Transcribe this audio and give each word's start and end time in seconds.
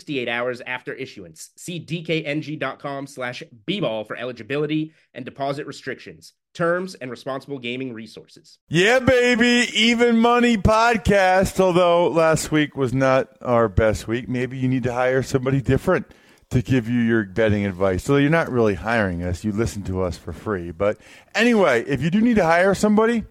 68 0.00 0.28
hours 0.30 0.62
after 0.66 0.94
issuance. 0.94 1.50
See 1.56 1.78
dkng.com 1.78 3.06
slash 3.06 3.42
bball 3.68 4.06
for 4.06 4.16
eligibility 4.16 4.94
and 5.12 5.26
deposit 5.26 5.66
restrictions, 5.66 6.32
terms, 6.54 6.94
and 6.94 7.10
responsible 7.10 7.58
gaming 7.58 7.92
resources. 7.92 8.58
Yeah, 8.68 9.00
baby. 9.00 9.68
Even 9.74 10.16
Money 10.16 10.56
Podcast. 10.56 11.60
Although 11.60 12.08
last 12.08 12.50
week 12.50 12.78
was 12.78 12.94
not 12.94 13.28
our 13.42 13.68
best 13.68 14.08
week, 14.08 14.26
maybe 14.26 14.56
you 14.56 14.68
need 14.68 14.84
to 14.84 14.92
hire 14.94 15.22
somebody 15.22 15.60
different 15.60 16.06
to 16.48 16.62
give 16.62 16.88
you 16.88 17.00
your 17.00 17.24
betting 17.24 17.66
advice. 17.66 18.02
So 18.02 18.16
you're 18.16 18.30
not 18.30 18.50
really 18.50 18.74
hiring 18.76 19.22
us. 19.22 19.44
You 19.44 19.52
listen 19.52 19.82
to 19.82 20.00
us 20.00 20.16
for 20.16 20.32
free. 20.32 20.70
But 20.70 20.96
anyway, 21.34 21.84
if 21.86 22.00
you 22.00 22.10
do 22.10 22.22
need 22.22 22.36
to 22.36 22.44
hire 22.44 22.74
somebody, 22.74 23.24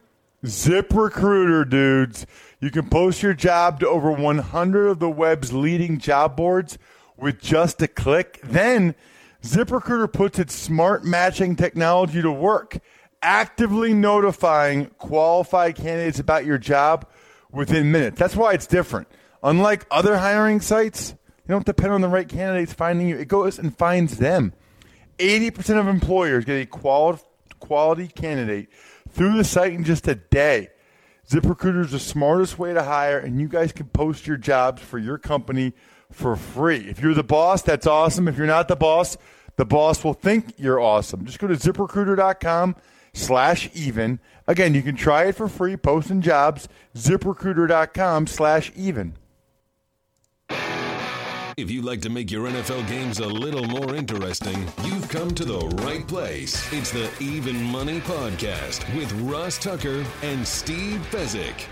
Zip 0.45 0.93
Recruiter, 0.93 1.65
dudes. 1.65 2.27
You 2.61 2.71
can 2.71 2.89
post 2.89 3.23
your 3.23 3.33
job 3.33 3.79
to 3.79 3.88
over 3.88 4.11
100 4.11 4.88
of 4.88 4.99
the 4.99 5.09
web's 5.09 5.53
leading 5.53 5.97
job 5.97 6.35
boards 6.35 6.77
with 7.15 7.39
just 7.39 7.81
a 7.81 7.88
click. 7.88 8.39
Then 8.43 8.95
ZipRecruiter 9.41 10.11
puts 10.11 10.39
its 10.39 10.55
smart 10.55 11.05
matching 11.05 11.55
technology 11.55 12.21
to 12.21 12.31
work, 12.31 12.80
actively 13.21 13.93
notifying 13.93 14.87
qualified 14.97 15.75
candidates 15.75 16.19
about 16.19 16.45
your 16.45 16.57
job 16.57 17.07
within 17.49 17.93
minutes. 17.93 18.19
That's 18.19 18.35
why 18.35 18.53
it's 18.53 18.67
different. 18.67 19.07
Unlike 19.41 19.85
other 19.89 20.17
hiring 20.17 20.59
sites, 20.59 21.15
you 21.47 21.53
don't 21.53 21.65
depend 21.65 21.93
on 21.93 22.02
the 22.02 22.09
right 22.09 22.27
candidates 22.27 22.73
finding 22.73 23.07
you. 23.07 23.17
It 23.17 23.30
goes 23.30 23.57
and 23.57 23.75
finds 23.77 24.17
them. 24.17 24.53
80% 25.17 25.80
of 25.80 25.87
employers 25.87 26.43
get 26.43 26.61
a 26.61 26.65
quali- 26.65 27.19
quality 27.59 28.07
candidate 28.09 28.67
through 29.09 29.37
the 29.37 29.43
site 29.45 29.73
in 29.73 29.85
just 29.85 30.07
a 30.09 30.15
day. 30.15 30.69
ZipRecruiter 31.30 31.85
is 31.85 31.91
the 31.91 31.99
smartest 31.99 32.58
way 32.58 32.73
to 32.73 32.81
hire, 32.81 33.19
and 33.19 33.39
you 33.39 33.47
guys 33.47 33.72
can 33.72 33.85
post 33.89 34.25
your 34.25 34.38
jobs 34.38 34.81
for 34.81 34.97
your 34.97 35.19
company 35.19 35.73
for 36.11 36.36
free. 36.36 36.89
If 36.89 36.99
you're 36.99 37.13
the 37.13 37.23
boss, 37.23 37.61
that's 37.61 37.86
awesome. 37.86 38.27
If 38.27 38.36
you're 38.36 38.47
not 38.47 38.67
the 38.67 38.75
boss, 38.75 39.16
the 39.55 39.66
boss 39.66 40.03
will 40.03 40.16
think 40.16 40.53
you're 40.58 40.80
awesome. 40.80 41.25
Just 41.25 41.38
go 41.38 41.45
to 41.45 41.53
ziprecruiter.com 41.53 42.75
slash 43.13 43.69
even. 43.75 44.19
Again, 44.47 44.73
you 44.73 44.81
can 44.81 44.95
try 44.95 45.26
it 45.26 45.36
for 45.36 45.48
free, 45.48 45.77
posting 45.77 46.21
jobs, 46.21 46.67
ziprecruiter.com 46.95 48.26
slash 48.26 48.71
even. 48.76 49.15
If 51.59 51.70
you'd 51.70 51.83
like 51.83 51.99
to 52.03 52.09
make 52.09 52.31
your 52.31 52.47
NFL 52.47 52.87
games 52.87 53.20
a 53.20 53.27
little 53.27 53.65
more 53.65 53.93
interesting, 53.93 54.65
you've 54.86 55.09
come 55.09 55.31
to 55.31 55.43
the 55.43 55.59
right 55.83 56.08
place. 56.08 56.71
It's 56.71 56.89
the 56.89 57.11
Even 57.20 57.61
Money 57.61 57.99
Podcast 57.99 58.95
with 58.95 59.11
Ross 59.23 59.58
Tucker 59.58 60.05
and 60.21 60.47
Steve 60.47 61.05
Fezzik. 61.11 61.65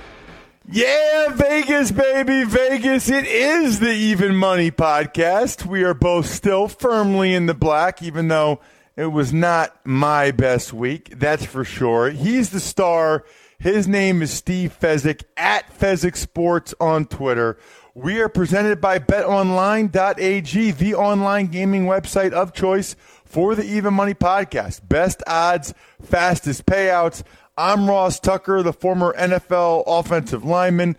Yeah, 0.70 1.30
Vegas, 1.30 1.92
baby, 1.94 2.44
Vegas. 2.44 3.10
It 3.10 3.26
is 3.28 3.80
the 3.80 3.94
Even 3.94 4.36
Money 4.36 4.72
Podcast. 4.72 5.66
We 5.66 5.86
are 5.86 5.94
both 5.94 6.26
still 6.26 6.68
firmly 6.68 7.34
in 7.34 7.46
the 7.46 7.54
black, 7.54 8.04
even 8.04 8.28
though 8.28 8.60
it 8.98 9.14
was 9.14 9.32
not 9.32 9.74
my 9.86 10.32
best 10.32 10.74
week. 10.74 11.18
That's 11.18 11.46
for 11.46 11.64
sure. 11.64 12.10
He's 12.10 12.50
the 12.50 12.60
star. 12.60 13.24
His 13.58 13.88
name 13.88 14.22
is 14.22 14.32
Steve 14.32 14.78
Fezzik 14.80 15.24
at 15.38 15.74
Fezzik 15.80 16.18
Sports 16.18 16.76
on 16.82 17.06
Twitter. 17.06 17.58
We 17.98 18.22
are 18.22 18.30
presented 18.30 18.80
by 18.80 19.00
betonline.ag, 19.00 20.70
the 20.70 20.94
online 20.94 21.48
gaming 21.48 21.86
website 21.86 22.32
of 22.32 22.54
choice 22.54 22.96
for 23.26 23.56
the 23.56 23.64
Even 23.64 23.96
Money 23.96 24.14
podcast. 24.14 24.88
Best 24.88 25.24
odds, 25.26 25.74
fastest 26.00 26.68
payouts. 26.68 27.24
I'm 27.58 27.90
Ross 27.90 28.20
Tucker, 28.20 28.62
the 28.62 28.72
former 28.72 29.16
NFL 29.18 29.86
offensive 29.88 30.46
lineman 30.46 30.96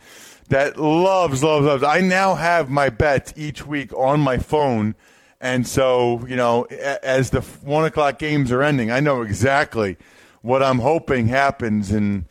that 0.49 0.77
loves, 0.77 1.45
loves, 1.45 1.67
loves. 1.67 1.85
I 1.85 2.01
now 2.01 2.35
have 2.35 2.69
my 2.69 2.89
bets 2.89 3.33
each 3.37 3.65
week 3.65 3.93
on 3.95 4.19
my 4.19 4.39
phone. 4.39 4.97
And 5.41 5.69
so, 5.69 6.27
you 6.27 6.35
know, 6.35 6.65
as 6.65 7.31
the 7.31 7.43
one 7.63 7.85
o'clock 7.85 8.19
games 8.19 8.51
are 8.51 8.61
ending, 8.61 8.91
I 8.91 8.99
know 8.99 9.23
exactly 9.23 9.99
what 10.43 10.65
I'm 10.65 10.81
hoping 10.81 11.29
happens. 11.29 11.93
And 11.93 12.25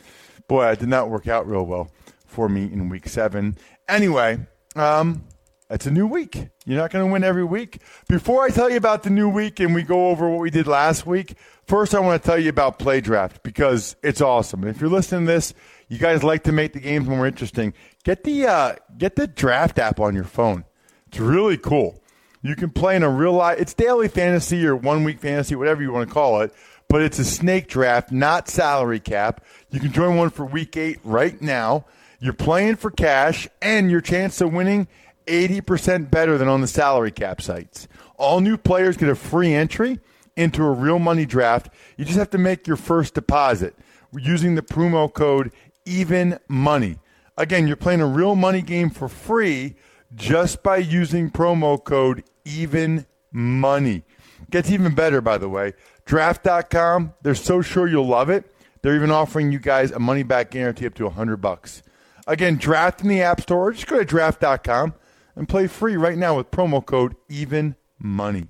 boy, 0.50 0.68
it 0.72 0.80
did 0.80 0.90
not 0.90 1.10
work 1.10 1.26
out 1.30 1.48
real 1.48 1.66
well 1.66 1.90
for 2.26 2.50
me 2.50 2.64
in 2.66 2.90
week 2.90 3.08
seven. 3.08 3.56
Anyway, 3.88 4.40
um, 4.82 5.24
it's 5.70 5.86
a 5.86 5.92
new 5.92 6.08
week. 6.08 6.50
You're 6.66 6.78
not 6.78 6.92
going 6.92 7.06
to 7.06 7.12
win 7.12 7.24
every 7.24 7.44
week. 7.44 7.82
Before 8.08 8.44
I 8.44 8.50
tell 8.50 8.70
you 8.70 8.78
about 8.78 9.04
the 9.04 9.10
new 9.10 9.28
week 9.30 9.60
and 9.60 9.76
we 9.76 9.84
go 9.84 10.10
over 10.10 10.30
what 10.30 10.40
we 10.40 10.50
did 10.50 10.66
last 10.66 11.06
week, 11.06 11.36
first 11.66 11.94
I 11.94 12.00
want 12.00 12.22
to 12.22 12.26
tell 12.26 12.40
you 12.40 12.50
about 12.50 12.80
Play 12.80 13.02
Draft 13.02 13.44
because 13.44 13.96
it's 14.02 14.22
awesome. 14.22 14.64
And 14.64 14.74
if 14.74 14.80
you're 14.80 14.90
listening 14.90 15.26
to 15.26 15.34
this, 15.34 15.54
you 15.90 15.98
guys 15.98 16.24
like 16.24 16.44
to 16.44 16.52
make 16.52 16.74
the 16.74 16.80
games 16.80 17.08
more 17.08 17.28
interesting. 17.28 17.74
Get 18.04 18.24
the 18.24 18.48
uh, 18.48 18.76
get 18.98 19.16
the 19.16 19.28
draft 19.28 19.80
app 19.80 20.00
on 20.00 20.16
your 20.16 20.24
phone. 20.24 20.64
It's 21.08 21.20
really 21.20 21.58
cool. 21.58 22.02
You 22.42 22.56
can 22.56 22.70
play 22.70 22.96
in 22.96 23.04
a 23.04 23.10
real 23.10 23.34
life. 23.34 23.60
It's 23.60 23.74
daily 23.74 24.08
fantasy 24.08 24.66
or 24.66 24.76
one 24.76 25.04
week 25.04 25.20
fantasy, 25.20 25.56
whatever 25.56 25.82
you 25.82 25.92
want 25.92 26.08
to 26.08 26.14
call 26.14 26.42
it. 26.42 26.54
But 26.90 27.02
it's 27.02 27.20
a 27.20 27.26
snake 27.26 27.68
draft, 27.68 28.12
not 28.12 28.48
salary 28.48 29.02
cap. 29.02 29.44
You 29.72 29.82
can 29.82 29.92
join 29.92 30.16
one 30.16 30.30
for 30.30 30.46
week 30.46 30.78
eight 30.78 31.00
right 31.04 31.42
now. 31.42 31.86
You're 32.20 32.34
playing 32.34 32.78
for 32.78 32.90
cash, 32.90 33.48
and 33.62 33.92
your 33.92 34.02
chance 34.02 34.42
of 34.42 34.52
winning 34.52 34.88
80% 35.28 36.10
better 36.10 36.38
than 36.38 36.48
on 36.48 36.62
the 36.62 36.68
salary 36.68 37.12
cap 37.12 37.42
sites. 37.42 37.88
All 38.18 38.40
new 38.40 38.58
players 38.58 38.98
get 38.98 39.10
a 39.10 39.16
free 39.16 39.54
entry 39.54 40.00
into 40.36 40.64
a 40.64 40.72
real 40.72 41.00
money 41.00 41.26
draft. 41.26 41.70
You 41.98 42.06
just 42.06 42.18
have 42.18 42.30
to 42.32 42.38
make 42.38 42.68
your 42.68 42.78
first 42.78 43.14
deposit 43.14 43.76
using 44.14 44.56
the 44.56 44.62
promo 44.62 45.12
code 45.14 45.52
even 45.86 46.40
money. 46.48 46.98
Again, 47.38 47.68
you're 47.68 47.76
playing 47.76 48.02
a 48.02 48.08
real 48.08 48.36
money 48.36 48.62
game 48.62 48.90
for 48.90 49.08
free 49.08 49.76
just 50.16 50.64
by 50.64 50.78
using 50.78 51.30
promo 51.30 51.84
code 51.84 52.24
even 52.46 53.06
money. 53.32 54.04
Gets 54.50 54.72
even 54.72 54.96
better, 54.96 55.22
by 55.22 55.38
the 55.38 55.50
way. 55.50 55.74
Draft.com, 56.06 57.14
they're 57.22 57.36
so 57.36 57.62
sure 57.62 57.88
you'll 57.88 58.08
love 58.08 58.30
it. 58.30 58.50
They're 58.82 58.96
even 58.96 59.12
offering 59.12 59.52
you 59.52 59.60
guys 59.60 59.92
a 59.92 60.00
money 60.00 60.24
back 60.24 60.52
guarantee 60.52 60.86
up 60.86 60.94
to 60.96 61.04
100 61.06 61.38
bucks. 61.38 61.84
Again, 62.28 62.58
draft 62.58 63.02
in 63.02 63.08
the 63.08 63.22
App 63.22 63.42
Store. 63.42 63.72
Just 63.72 63.88
go 63.88 63.98
to 63.98 64.06
draft.com 64.06 64.94
and 65.36 65.48
play 65.48 65.68
free 65.68 65.96
right 65.96 66.18
now 66.18 66.36
with 66.38 66.52
promo 66.52 66.86
code 66.86 67.16
even 67.30 67.76
money. 67.98 68.48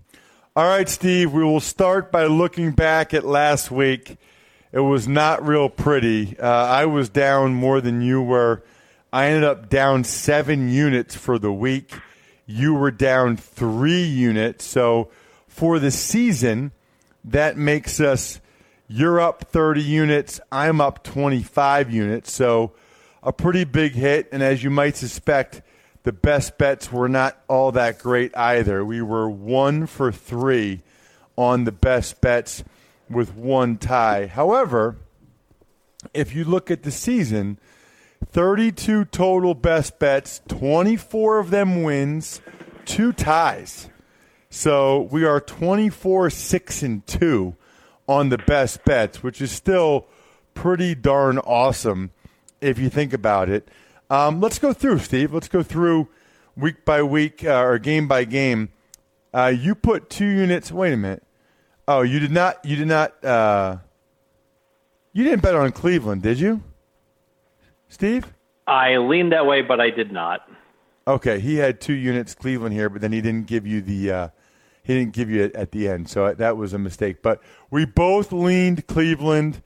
All 0.56 0.68
right, 0.68 0.89
Steve, 0.89 1.31
we 1.31 1.44
will 1.44 1.59
start 1.59 2.12
by 2.12 2.25
looking 2.25 2.71
back 2.71 3.13
at 3.13 3.24
last 3.24 3.69
week. 3.69 4.18
It 4.71 4.79
was 4.79 5.07
not 5.07 5.45
real 5.45 5.69
pretty. 5.69 6.38
Uh, 6.39 6.47
I 6.47 6.85
was 6.85 7.09
down 7.09 7.53
more 7.53 7.79
than 7.79 8.01
you 8.01 8.21
were. 8.21 8.63
I 9.13 9.27
ended 9.27 9.44
up 9.44 9.69
down 9.69 10.03
seven 10.03 10.69
units 10.69 11.15
for 11.15 11.38
the 11.38 11.53
week. 11.53 11.94
You 12.47 12.73
were 12.73 12.91
down 12.91 13.38
three 13.38 14.03
units. 14.03 14.65
So 14.65 15.09
for 15.47 15.77
the 15.77 15.91
season, 15.91 16.71
that 17.23 17.57
makes 17.57 18.00
us 18.00 18.41
you're 18.88 19.19
up 19.19 19.44
30 19.51 19.81
units. 19.81 20.39
I'm 20.51 20.81
up 20.81 21.03
25 21.03 21.91
units. 21.91 22.31
So 22.31 22.73
a 23.27 23.33
pretty 23.33 23.65
big 23.65 23.94
hit. 23.94 24.29
And 24.31 24.41
as 24.41 24.63
you 24.63 24.69
might 24.69 24.95
suspect, 24.95 25.62
the 26.03 26.13
best 26.13 26.57
bets 26.57 26.94
were 26.94 27.09
not 27.09 27.38
all 27.50 27.74
that 27.74 28.00
great 28.00 28.35
either. 28.38 28.85
We 28.85 29.01
were 29.01 29.29
one 29.29 29.85
for 29.85 30.13
three 30.13 30.81
on 31.35 31.65
the 31.65 31.74
best 31.74 32.21
bets 32.21 32.63
with 33.09 33.35
one 33.35 33.77
tie. 33.77 34.27
However, 34.27 34.95
if 36.13 36.33
you 36.33 36.45
look 36.45 36.71
at 36.71 36.83
the 36.83 36.91
season, 36.91 37.59
32 38.25 39.03
total 39.06 39.53
best 39.53 40.00
bets, 40.00 40.41
24 40.47 41.39
of 41.39 41.50
them 41.50 41.83
wins, 41.83 42.39
two 42.85 43.12
ties. 43.12 43.89
So 44.50 45.01
we 45.01 45.25
are 45.25 45.41
24 45.41 46.30
6 46.30 46.81
and 46.81 47.06
2 47.06 47.57
on 48.07 48.30
the 48.30 48.38
best 48.38 48.85
bets, 48.85 49.21
which 49.21 49.41
is 49.41 49.51
still 49.51 50.07
pretty 50.53 50.95
darn 50.95 51.39
awesome 51.39 52.12
if 52.62 52.80
you 52.80 52.89
think 52.89 53.13
about 53.13 53.50
it. 53.50 53.68
Um, 54.09 54.39
let's 54.39 54.59
go 54.59 54.74
through, 54.74 55.00
Steve. 55.00 55.33
Let's 55.33 55.48
go 55.48 55.63
through 55.63 56.07
week 56.56 56.86
by 56.86 57.04
week 57.04 57.44
uh, 57.44 57.62
or 57.63 57.77
game 57.77 58.07
by 58.07 58.24
game. 58.24 58.69
Uh, 59.33 59.54
you 59.56 59.75
put 59.75 60.09
two 60.09 60.25
units. 60.25 60.71
Wait 60.71 60.94
a 60.94 60.98
minute. 60.98 61.24
Oh, 61.88 62.01
you 62.01 62.19
did 62.19 62.31
not. 62.31 62.63
You 62.65 62.75
did 62.75 62.88
not. 62.88 63.24
Uh, 63.24 63.77
you 65.13 65.24
didn't 65.24 65.42
bet 65.42 65.56
on 65.56 65.71
Cleveland, 65.71 66.21
did 66.21 66.39
you, 66.39 66.62
Steve? 67.89 68.33
I 68.68 68.98
leaned 68.98 69.31
that 69.31 69.45
way, 69.45 69.62
but 69.62 69.80
I 69.80 69.89
did 69.89 70.12
not. 70.12 70.48
Okay, 71.07 71.39
he 71.39 71.56
had 71.56 71.80
two 71.80 71.94
units 71.94 72.36
Cleveland 72.36 72.74
here, 72.74 72.89
but 72.89 73.01
then 73.01 73.13
he 73.13 73.21
didn't 73.21 73.48
give 73.48 73.65
you 73.65 73.81
the 73.81 74.12
uh, 74.12 74.27
he 74.83 74.94
didn't 74.94 75.13
give 75.13 75.30
you 75.30 75.44
it 75.44 75.56
at 75.56 75.71
the 75.71 75.88
end, 75.88 76.09
so 76.09 76.33
that 76.33 76.57
was 76.57 76.74
a 76.74 76.77
mistake. 76.77 77.21
But 77.21 77.42
we 77.69 77.86
both 77.86 78.31
leaned 78.31 78.88
Cleveland. 78.88 79.62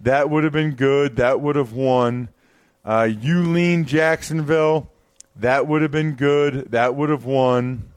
That 0.00 0.30
would 0.30 0.44
have 0.44 0.52
been 0.52 0.72
good. 0.72 1.16
That 1.16 1.40
would 1.40 1.56
have 1.56 1.72
won. 1.72 2.28
Uh, 2.84 3.08
leaned 3.22 3.86
Jacksonville. 3.86 4.90
That 5.36 5.66
would 5.66 5.82
have 5.82 5.90
been 5.90 6.14
good. 6.14 6.70
That 6.70 6.94
would 6.94 7.10
have 7.10 7.24
won. 7.24 7.92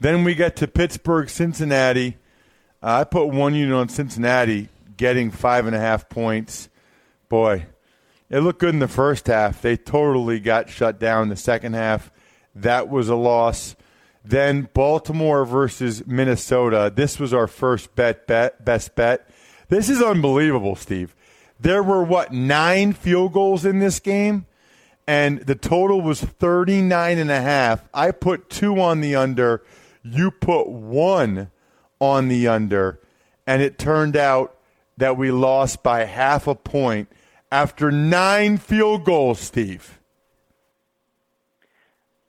Then 0.00 0.24
we 0.24 0.34
get 0.34 0.56
to 0.56 0.68
Pittsburgh, 0.68 1.28
Cincinnati. 1.28 2.16
Uh, 2.82 3.00
I 3.00 3.04
put 3.04 3.26
one 3.26 3.54
unit 3.54 3.74
on 3.74 3.88
Cincinnati, 3.88 4.68
getting 4.96 5.30
five 5.30 5.66
and 5.66 5.74
a 5.74 5.80
half 5.80 6.08
points. 6.08 6.68
Boy, 7.28 7.66
it 8.28 8.40
looked 8.40 8.60
good 8.60 8.74
in 8.74 8.80
the 8.80 8.88
first 8.88 9.26
half. 9.26 9.62
They 9.62 9.76
totally 9.76 10.40
got 10.40 10.68
shut 10.68 10.98
down 10.98 11.24
in 11.24 11.28
the 11.28 11.36
second 11.36 11.74
half. 11.74 12.10
That 12.54 12.88
was 12.88 13.08
a 13.08 13.16
loss. 13.16 13.76
Then 14.24 14.68
Baltimore 14.74 15.44
versus 15.44 16.06
Minnesota. 16.06 16.92
This 16.94 17.20
was 17.20 17.32
our 17.32 17.46
first 17.46 17.94
bet, 17.94 18.26
bet 18.26 18.64
best 18.64 18.94
bet. 18.96 19.28
This 19.68 19.88
is 19.88 20.00
unbelievable, 20.00 20.76
Steve. 20.76 21.14
There 21.58 21.82
were 21.82 22.02
what 22.02 22.32
nine 22.32 22.92
field 22.92 23.32
goals 23.32 23.64
in 23.64 23.78
this 23.78 23.98
game, 23.98 24.46
and 25.06 25.40
the 25.40 25.54
total 25.54 26.00
was 26.00 26.20
39 26.20 27.18
and 27.18 27.30
a 27.30 27.40
half. 27.40 27.88
I 27.92 28.10
put 28.10 28.50
two 28.50 28.80
on 28.80 29.00
the 29.00 29.16
under. 29.16 29.62
You 30.02 30.30
put 30.30 30.68
one 30.68 31.50
on 32.00 32.28
the 32.28 32.46
under, 32.46 33.00
and 33.46 33.62
it 33.62 33.78
turned 33.78 34.16
out 34.16 34.56
that 34.96 35.16
we 35.16 35.30
lost 35.30 35.82
by 35.82 36.04
half 36.04 36.46
a 36.46 36.54
point 36.54 37.08
after 37.50 37.90
nine 37.90 38.58
field 38.58 39.04
goals, 39.04 39.40
Steve. 39.40 40.00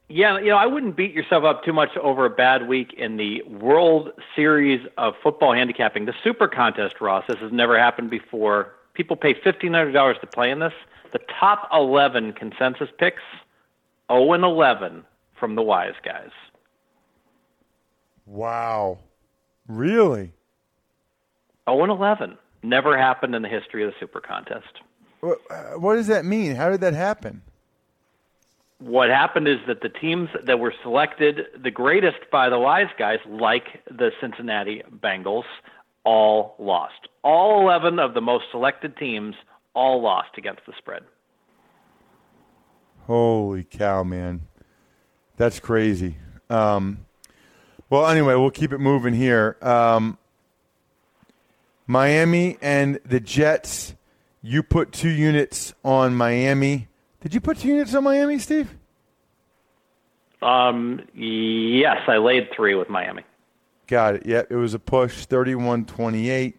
Yeah, 0.09 0.39
you 0.39 0.49
know, 0.49 0.57
I 0.57 0.65
wouldn't 0.65 0.95
beat 0.95 1.13
yourself 1.13 1.43
up 1.43 1.65
too 1.65 1.73
much 1.73 1.89
over 1.97 2.25
a 2.25 2.29
bad 2.29 2.67
week 2.67 2.93
in 2.93 3.17
the 3.17 3.41
World 3.43 4.11
Series 4.35 4.85
of 4.97 5.15
Football 5.21 5.53
handicapping. 5.53 6.05
The 6.05 6.13
Super 6.23 6.47
Contest, 6.47 7.01
Ross, 7.01 7.25
this 7.27 7.37
has 7.39 7.51
never 7.51 7.77
happened 7.77 8.09
before. 8.09 8.73
People 8.93 9.17
pay 9.17 9.33
$1,500 9.33 10.21
to 10.21 10.27
play 10.27 10.49
in 10.49 10.59
this. 10.59 10.71
The 11.11 11.19
top 11.39 11.67
11 11.73 12.33
consensus 12.33 12.87
picks, 12.97 13.21
0 14.09 14.31
and 14.31 14.45
11 14.45 15.03
from 15.37 15.55
the 15.55 15.61
Wise 15.61 15.95
Guys. 16.05 16.31
Wow. 18.25 18.99
Really? 19.67 20.31
0 21.69 21.83
and 21.83 21.91
11. 21.91 22.37
Never 22.63 22.97
happened 22.97 23.35
in 23.35 23.41
the 23.41 23.49
history 23.49 23.83
of 23.83 23.91
the 23.91 23.95
Super 23.99 24.21
Contest. 24.21 24.79
What, 25.19 25.39
uh, 25.49 25.73
what 25.73 25.95
does 25.95 26.07
that 26.07 26.23
mean? 26.23 26.55
How 26.55 26.69
did 26.69 26.79
that 26.79 26.93
happen? 26.93 27.41
What 28.79 29.09
happened 29.09 29.47
is 29.47 29.57
that 29.67 29.81
the 29.81 29.89
teams 29.89 30.29
that 30.45 30.59
were 30.59 30.73
selected 30.83 31.47
the 31.61 31.71
greatest 31.71 32.19
by 32.31 32.49
the 32.49 32.59
wise 32.59 32.89
guys, 32.97 33.19
like 33.27 33.83
the 33.89 34.11
Cincinnati 34.21 34.83
Bengals, 34.91 35.45
all 36.03 36.55
lost. 36.59 37.07
All 37.23 37.61
11 37.61 37.99
of 37.99 38.13
the 38.13 38.21
most 38.21 38.45
selected 38.51 38.95
teams 38.97 39.35
all 39.73 40.01
lost 40.01 40.29
against 40.37 40.61
the 40.65 40.73
spread. 40.77 41.03
Holy 43.05 43.63
cow, 43.63 44.03
man. 44.03 44.41
That's 45.37 45.59
crazy. 45.59 46.17
Um, 46.49 47.05
well, 47.89 48.07
anyway, 48.07 48.35
we'll 48.35 48.51
keep 48.51 48.73
it 48.73 48.79
moving 48.79 49.13
here. 49.13 49.57
Um, 49.61 50.17
Miami 51.87 52.57
and 52.61 52.99
the 53.05 53.19
Jets 53.19 53.95
you 54.41 54.61
put 54.61 54.91
two 54.91 55.09
units 55.09 55.73
on 55.83 56.15
Miami. 56.15 56.86
Did 57.21 57.33
you 57.33 57.41
put 57.41 57.57
two 57.57 57.69
units 57.69 57.93
on 57.95 58.03
Miami, 58.03 58.39
Steve? 58.39 58.75
Um, 60.41 61.01
yes, 61.13 62.01
I 62.07 62.17
laid 62.17 62.49
three 62.55 62.75
with 62.75 62.89
Miami. 62.89 63.23
Got 63.87 64.15
it. 64.15 64.25
Yep, 64.25 64.51
it 64.51 64.55
was 64.55 64.73
a 64.73 64.79
push, 64.79 65.25
31-28. 65.25 66.53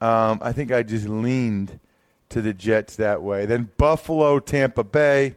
Um, 0.00 0.38
I 0.40 0.52
think 0.52 0.70
I 0.70 0.82
just 0.82 1.08
leaned 1.08 1.80
to 2.28 2.40
the 2.40 2.52
Jets 2.52 2.96
that 2.96 3.22
way. 3.22 3.46
Then 3.46 3.70
Buffalo, 3.76 4.38
Tampa 4.38 4.84
Bay. 4.84 5.36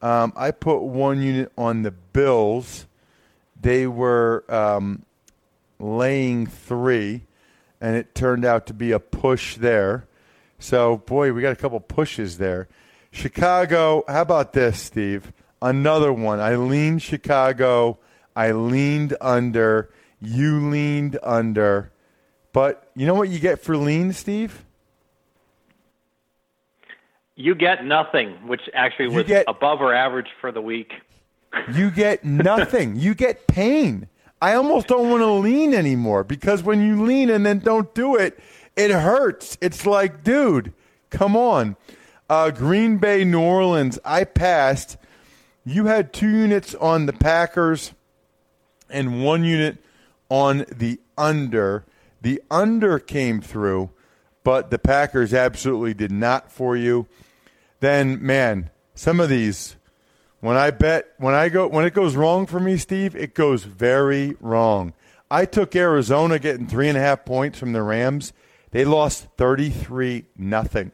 Um, 0.00 0.32
I 0.34 0.50
put 0.50 0.80
one 0.80 1.22
unit 1.22 1.52
on 1.56 1.82
the 1.82 1.92
Bills. 1.92 2.86
They 3.60 3.86
were 3.86 4.44
um, 4.48 5.04
laying 5.78 6.46
three, 6.46 7.22
and 7.80 7.94
it 7.94 8.14
turned 8.14 8.44
out 8.44 8.66
to 8.66 8.74
be 8.74 8.90
a 8.90 8.98
push 8.98 9.56
there. 9.56 10.08
So, 10.58 10.96
boy, 10.96 11.32
we 11.32 11.42
got 11.42 11.52
a 11.52 11.56
couple 11.56 11.78
pushes 11.78 12.38
there. 12.38 12.66
Chicago, 13.12 14.04
how 14.08 14.22
about 14.22 14.54
this, 14.54 14.80
Steve? 14.80 15.32
Another 15.60 16.12
one. 16.12 16.40
I 16.40 16.56
leaned 16.56 17.02
Chicago. 17.02 17.98
I 18.34 18.52
leaned 18.52 19.14
under. 19.20 19.90
You 20.20 20.70
leaned 20.70 21.18
under. 21.22 21.92
But 22.52 22.90
you 22.96 23.06
know 23.06 23.14
what 23.14 23.28
you 23.28 23.38
get 23.38 23.62
for 23.62 23.76
lean, 23.76 24.12
Steve? 24.12 24.64
You 27.36 27.54
get 27.54 27.84
nothing, 27.84 28.46
which 28.46 28.62
actually 28.74 29.08
was 29.08 29.26
get, 29.26 29.44
above 29.46 29.80
our 29.80 29.94
average 29.94 30.28
for 30.40 30.50
the 30.50 30.60
week. 30.60 30.92
You 31.74 31.90
get 31.90 32.24
nothing. 32.24 32.96
you 32.96 33.14
get 33.14 33.46
pain. 33.46 34.08
I 34.40 34.54
almost 34.54 34.86
don't 34.86 35.10
want 35.10 35.20
to 35.20 35.30
lean 35.32 35.74
anymore 35.74 36.24
because 36.24 36.62
when 36.62 36.80
you 36.82 37.04
lean 37.04 37.28
and 37.28 37.44
then 37.44 37.58
don't 37.58 37.94
do 37.94 38.16
it, 38.16 38.40
it 38.74 38.90
hurts. 38.90 39.58
It's 39.60 39.84
like, 39.84 40.24
dude, 40.24 40.72
come 41.10 41.36
on. 41.36 41.76
Uh, 42.28 42.50
Green 42.50 42.98
Bay, 42.98 43.24
New 43.24 43.40
Orleans, 43.40 43.98
I 44.04 44.24
passed. 44.24 44.96
You 45.64 45.86
had 45.86 46.12
two 46.12 46.28
units 46.28 46.74
on 46.74 47.06
the 47.06 47.12
Packers 47.12 47.92
and 48.88 49.22
one 49.22 49.44
unit 49.44 49.82
on 50.28 50.64
the 50.70 51.00
under. 51.16 51.84
The 52.20 52.42
under 52.50 52.98
came 52.98 53.40
through, 53.40 53.90
but 54.44 54.70
the 54.70 54.78
Packers 54.78 55.34
absolutely 55.34 55.94
did 55.94 56.12
not 56.12 56.50
for 56.50 56.76
you. 56.76 57.06
Then, 57.80 58.24
man, 58.24 58.70
some 58.94 59.20
of 59.20 59.28
these, 59.28 59.76
when 60.40 60.56
I 60.56 60.70
bet, 60.70 61.12
when 61.18 61.34
I 61.34 61.48
go, 61.48 61.66
when 61.66 61.84
it 61.84 61.94
goes 61.94 62.16
wrong 62.16 62.46
for 62.46 62.60
me, 62.60 62.76
Steve, 62.76 63.14
it 63.16 63.34
goes 63.34 63.64
very 63.64 64.36
wrong. 64.40 64.94
I 65.30 65.44
took 65.44 65.74
Arizona 65.74 66.38
getting 66.38 66.66
three 66.66 66.88
and 66.88 66.98
a 66.98 67.00
half 67.00 67.24
points 67.24 67.58
from 67.58 67.72
the 67.72 67.82
Rams 67.82 68.32
they 68.72 68.86
lost 68.86 69.28
33 69.36 70.24
nothing. 70.36 70.92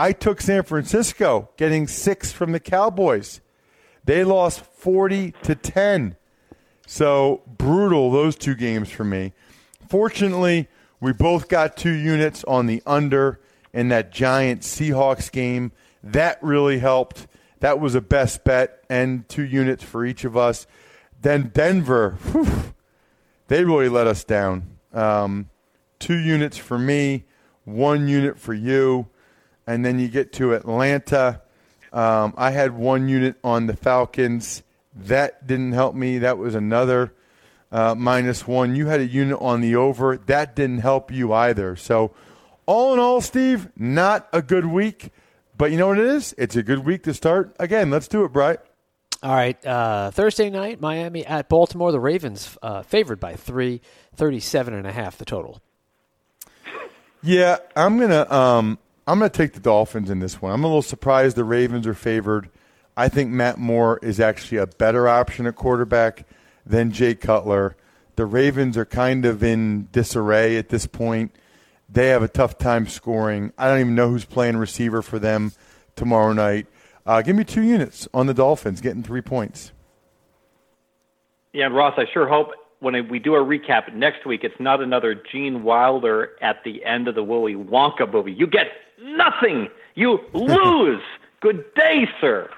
I 0.00 0.12
took 0.12 0.40
San 0.40 0.62
Francisco 0.62 1.50
getting 1.58 1.86
6 1.86 2.32
from 2.32 2.52
the 2.52 2.58
Cowboys. 2.58 3.42
They 4.02 4.24
lost 4.24 4.64
40 4.64 5.34
to 5.42 5.54
10. 5.54 6.16
So 6.86 7.42
brutal 7.46 8.10
those 8.10 8.34
two 8.34 8.54
games 8.54 8.88
for 8.88 9.04
me. 9.04 9.34
Fortunately, 9.90 10.68
we 11.00 11.12
both 11.12 11.48
got 11.48 11.76
two 11.76 11.92
units 11.92 12.44
on 12.44 12.64
the 12.64 12.82
under 12.86 13.40
in 13.74 13.88
that 13.90 14.10
giant 14.10 14.62
Seahawks 14.62 15.30
game. 15.30 15.70
That 16.02 16.42
really 16.42 16.78
helped. 16.78 17.26
That 17.58 17.78
was 17.78 17.94
a 17.94 18.00
best 18.00 18.42
bet 18.42 18.82
and 18.88 19.28
two 19.28 19.44
units 19.44 19.84
for 19.84 20.06
each 20.06 20.24
of 20.24 20.34
us. 20.34 20.66
Then 21.20 21.50
Denver, 21.52 22.16
whew, 22.32 22.72
they 23.48 23.64
really 23.64 23.90
let 23.90 24.06
us 24.06 24.24
down. 24.24 24.78
Um, 24.94 25.50
two 25.98 26.16
units 26.16 26.56
for 26.56 26.78
me, 26.78 27.24
one 27.64 28.08
unit 28.08 28.38
for 28.38 28.54
you, 28.54 29.09
and 29.70 29.84
then 29.84 30.00
you 30.00 30.08
get 30.08 30.32
to 30.32 30.52
Atlanta. 30.54 31.42
Um, 31.92 32.34
I 32.36 32.50
had 32.50 32.72
one 32.72 33.08
unit 33.08 33.36
on 33.44 33.66
the 33.66 33.76
Falcons. 33.76 34.64
That 34.96 35.46
didn't 35.46 35.72
help 35.72 35.94
me. 35.94 36.18
That 36.18 36.38
was 36.38 36.56
another 36.56 37.12
uh, 37.70 37.94
minus 37.94 38.48
one. 38.48 38.74
You 38.74 38.88
had 38.88 38.98
a 38.98 39.06
unit 39.06 39.38
on 39.40 39.60
the 39.60 39.76
over. 39.76 40.16
That 40.16 40.56
didn't 40.56 40.78
help 40.80 41.12
you 41.12 41.32
either. 41.32 41.76
So, 41.76 42.10
all 42.66 42.92
in 42.92 42.98
all, 42.98 43.20
Steve, 43.20 43.68
not 43.76 44.28
a 44.32 44.42
good 44.42 44.66
week. 44.66 45.12
But 45.56 45.70
you 45.70 45.78
know 45.78 45.86
what 45.86 46.00
it 46.00 46.06
is? 46.06 46.34
It's 46.36 46.56
a 46.56 46.64
good 46.64 46.84
week 46.84 47.04
to 47.04 47.14
start. 47.14 47.54
Again, 47.60 47.90
let's 47.90 48.08
do 48.08 48.24
it, 48.24 48.32
Bright. 48.32 48.58
All 49.22 49.34
right. 49.34 49.64
Uh, 49.64 50.10
Thursday 50.10 50.50
night, 50.50 50.80
Miami 50.80 51.24
at 51.24 51.48
Baltimore. 51.48 51.92
The 51.92 52.00
Ravens 52.00 52.58
uh, 52.60 52.82
favored 52.82 53.20
by 53.20 53.36
three, 53.36 53.82
37 54.16 54.74
and 54.74 54.86
a 54.86 54.92
half 54.92 55.16
the 55.16 55.24
total. 55.24 55.60
Yeah, 57.22 57.58
I'm 57.76 57.98
gonna 57.98 58.28
um, 58.32 58.78
I'm 59.10 59.18
gonna 59.18 59.28
take 59.28 59.54
the 59.54 59.60
Dolphins 59.60 60.08
in 60.08 60.20
this 60.20 60.40
one. 60.40 60.52
I'm 60.52 60.62
a 60.62 60.68
little 60.68 60.82
surprised 60.82 61.36
the 61.36 61.42
Ravens 61.42 61.84
are 61.84 61.94
favored. 61.94 62.48
I 62.96 63.08
think 63.08 63.30
Matt 63.30 63.58
Moore 63.58 63.98
is 64.02 64.20
actually 64.20 64.58
a 64.58 64.68
better 64.68 65.08
option 65.08 65.46
at 65.46 65.56
quarterback 65.56 66.28
than 66.64 66.92
Jay 66.92 67.16
Cutler. 67.16 67.76
The 68.14 68.24
Ravens 68.24 68.76
are 68.76 68.84
kind 68.84 69.26
of 69.26 69.42
in 69.42 69.88
disarray 69.90 70.56
at 70.58 70.68
this 70.68 70.86
point. 70.86 71.34
They 71.88 72.10
have 72.10 72.22
a 72.22 72.28
tough 72.28 72.56
time 72.56 72.86
scoring. 72.86 73.52
I 73.58 73.66
don't 73.66 73.80
even 73.80 73.96
know 73.96 74.10
who's 74.10 74.24
playing 74.24 74.58
receiver 74.58 75.02
for 75.02 75.18
them 75.18 75.50
tomorrow 75.96 76.32
night. 76.32 76.68
Uh, 77.04 77.20
give 77.20 77.34
me 77.34 77.42
two 77.42 77.62
units 77.62 78.06
on 78.14 78.28
the 78.28 78.34
Dolphins, 78.34 78.80
getting 78.80 79.02
three 79.02 79.22
points. 79.22 79.72
Yeah, 81.52 81.66
and 81.66 81.74
Ross, 81.74 81.94
I 81.96 82.04
sure 82.12 82.28
hope 82.28 82.52
when 82.78 83.08
we 83.08 83.18
do 83.18 83.34
a 83.34 83.44
recap 83.44 83.92
next 83.92 84.24
week, 84.24 84.44
it's 84.44 84.58
not 84.60 84.80
another 84.80 85.20
Gene 85.32 85.64
Wilder 85.64 86.30
at 86.40 86.62
the 86.64 86.84
end 86.84 87.08
of 87.08 87.14
the 87.16 87.24
Willy 87.24 87.54
Wonka 87.54 88.10
movie. 88.10 88.32
You 88.32 88.46
get 88.46 88.68
nothing. 89.02 89.68
You 89.94 90.20
lose. 90.32 91.02
Good 91.40 91.64
day, 91.74 92.06
sir. 92.20 92.50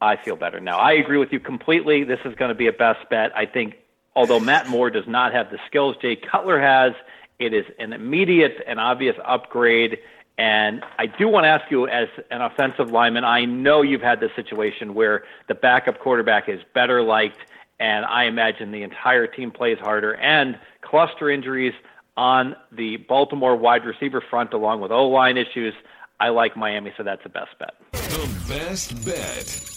I 0.00 0.16
feel 0.16 0.36
better 0.36 0.60
now. 0.60 0.78
I 0.78 0.92
agree 0.92 1.18
with 1.18 1.32
you 1.32 1.40
completely. 1.40 2.04
This 2.04 2.20
is 2.24 2.34
going 2.34 2.50
to 2.50 2.54
be 2.54 2.66
a 2.66 2.72
best 2.72 3.08
bet. 3.10 3.36
I 3.36 3.46
think, 3.46 3.76
although 4.16 4.40
Matt 4.40 4.68
Moore 4.68 4.90
does 4.90 5.06
not 5.06 5.32
have 5.32 5.50
the 5.50 5.58
skills 5.66 5.96
Jay 6.00 6.16
Cutler 6.16 6.60
has, 6.60 6.92
it 7.38 7.52
is 7.52 7.64
an 7.78 7.92
immediate 7.92 8.62
and 8.66 8.78
obvious 8.78 9.16
upgrade. 9.24 9.98
And 10.36 10.82
I 10.98 11.06
do 11.06 11.28
want 11.28 11.44
to 11.44 11.48
ask 11.48 11.70
you, 11.70 11.86
as 11.86 12.08
an 12.30 12.42
offensive 12.42 12.90
lineman, 12.90 13.24
I 13.24 13.44
know 13.44 13.82
you've 13.82 14.02
had 14.02 14.20
this 14.20 14.32
situation 14.34 14.94
where 14.94 15.24
the 15.48 15.54
backup 15.54 16.00
quarterback 16.00 16.48
is 16.48 16.60
better 16.74 17.02
liked, 17.02 17.38
and 17.78 18.04
I 18.04 18.24
imagine 18.24 18.72
the 18.72 18.82
entire 18.82 19.26
team 19.26 19.50
plays 19.50 19.78
harder, 19.78 20.14
and 20.16 20.58
cluster 20.80 21.30
injuries 21.30 21.74
on 22.16 22.54
the 22.72 22.96
Baltimore 22.96 23.56
wide 23.56 23.84
receiver 23.84 24.22
front, 24.28 24.52
along 24.52 24.80
with 24.80 24.90
O 24.90 25.08
line 25.08 25.36
issues. 25.36 25.74
I 26.20 26.28
like 26.28 26.56
Miami, 26.56 26.92
so 26.96 27.02
that's 27.02 27.22
the 27.22 27.28
best 27.28 27.50
bet. 27.58 27.74
The 27.92 28.44
best 28.48 29.04
bet. 29.04 29.70